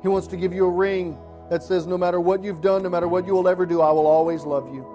He 0.02 0.08
wants 0.08 0.28
to 0.28 0.38
give 0.38 0.54
you 0.54 0.66
a 0.66 0.72
ring 0.72 1.18
that 1.50 1.64
says, 1.64 1.88
No 1.88 1.98
matter 1.98 2.20
what 2.22 2.44
you've 2.44 2.62
done, 2.62 2.84
no 2.84 2.90
matter 2.90 3.08
what 3.08 3.26
you 3.26 3.34
will 3.34 3.48
ever 3.48 3.66
do, 3.66 3.82
I 3.82 3.92
will 3.92 4.06
always 4.06 4.44
love 4.44 4.72
you. 4.74 4.86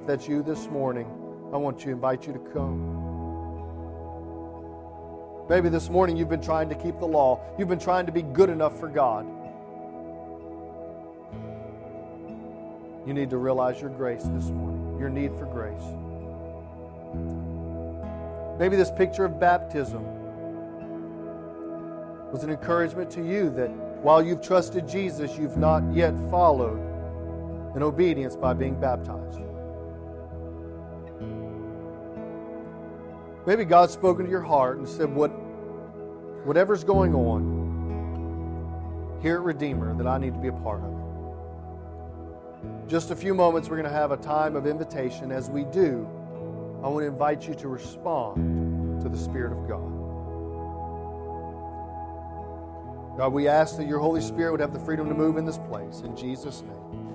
If 0.00 0.06
that's 0.06 0.28
you 0.28 0.42
this 0.42 0.68
morning, 0.68 1.06
I 1.52 1.56
want 1.56 1.80
to 1.80 1.90
invite 1.90 2.26
you 2.26 2.32
to 2.32 2.38
come. 2.38 2.95
Maybe 5.48 5.68
this 5.68 5.88
morning 5.88 6.16
you've 6.16 6.28
been 6.28 6.42
trying 6.42 6.68
to 6.70 6.74
keep 6.74 6.98
the 6.98 7.06
law. 7.06 7.40
You've 7.56 7.68
been 7.68 7.78
trying 7.78 8.06
to 8.06 8.12
be 8.12 8.22
good 8.22 8.50
enough 8.50 8.78
for 8.80 8.88
God. 8.88 9.24
You 13.06 13.14
need 13.14 13.30
to 13.30 13.36
realize 13.36 13.80
your 13.80 13.90
grace 13.90 14.24
this 14.24 14.46
morning, 14.46 14.98
your 14.98 15.08
need 15.08 15.32
for 15.36 15.46
grace. 15.46 15.84
Maybe 18.58 18.74
this 18.74 18.90
picture 18.90 19.24
of 19.24 19.38
baptism 19.38 20.04
was 22.32 22.42
an 22.42 22.50
encouragement 22.50 23.08
to 23.12 23.24
you 23.24 23.50
that 23.50 23.70
while 24.02 24.20
you've 24.20 24.42
trusted 24.42 24.88
Jesus, 24.88 25.38
you've 25.38 25.56
not 25.56 25.84
yet 25.94 26.14
followed 26.28 26.80
in 27.76 27.84
obedience 27.84 28.34
by 28.34 28.52
being 28.52 28.74
baptized. 28.80 29.45
Maybe 33.46 33.64
God's 33.64 33.92
spoken 33.92 34.24
to 34.24 34.30
your 34.30 34.42
heart 34.42 34.78
and 34.78 34.88
said, 34.88 35.14
what, 35.14 35.28
whatever's 36.44 36.82
going 36.82 37.14
on 37.14 39.20
here 39.22 39.36
at 39.36 39.42
Redeemer, 39.42 39.96
that 39.96 40.06
I 40.06 40.18
need 40.18 40.34
to 40.34 40.40
be 40.40 40.48
a 40.48 40.52
part 40.52 40.82
of. 40.82 40.92
Just 42.88 43.12
a 43.12 43.16
few 43.16 43.34
moments, 43.34 43.68
we're 43.68 43.76
going 43.76 43.88
to 43.88 43.96
have 43.96 44.10
a 44.10 44.16
time 44.16 44.56
of 44.56 44.66
invitation. 44.66 45.30
As 45.30 45.48
we 45.48 45.62
do, 45.64 46.08
I 46.82 46.88
want 46.88 47.04
to 47.04 47.06
invite 47.06 47.46
you 47.46 47.54
to 47.54 47.68
respond 47.68 49.00
to 49.02 49.08
the 49.08 49.18
Spirit 49.18 49.52
of 49.52 49.68
God. 49.68 49.92
God, 53.16 53.32
we 53.32 53.46
ask 53.48 53.76
that 53.76 53.86
your 53.86 54.00
Holy 54.00 54.20
Spirit 54.20 54.50
would 54.50 54.60
have 54.60 54.72
the 54.72 54.80
freedom 54.80 55.08
to 55.08 55.14
move 55.14 55.36
in 55.36 55.44
this 55.44 55.58
place. 55.58 56.00
In 56.00 56.16
Jesus' 56.16 56.62
name. 56.62 57.05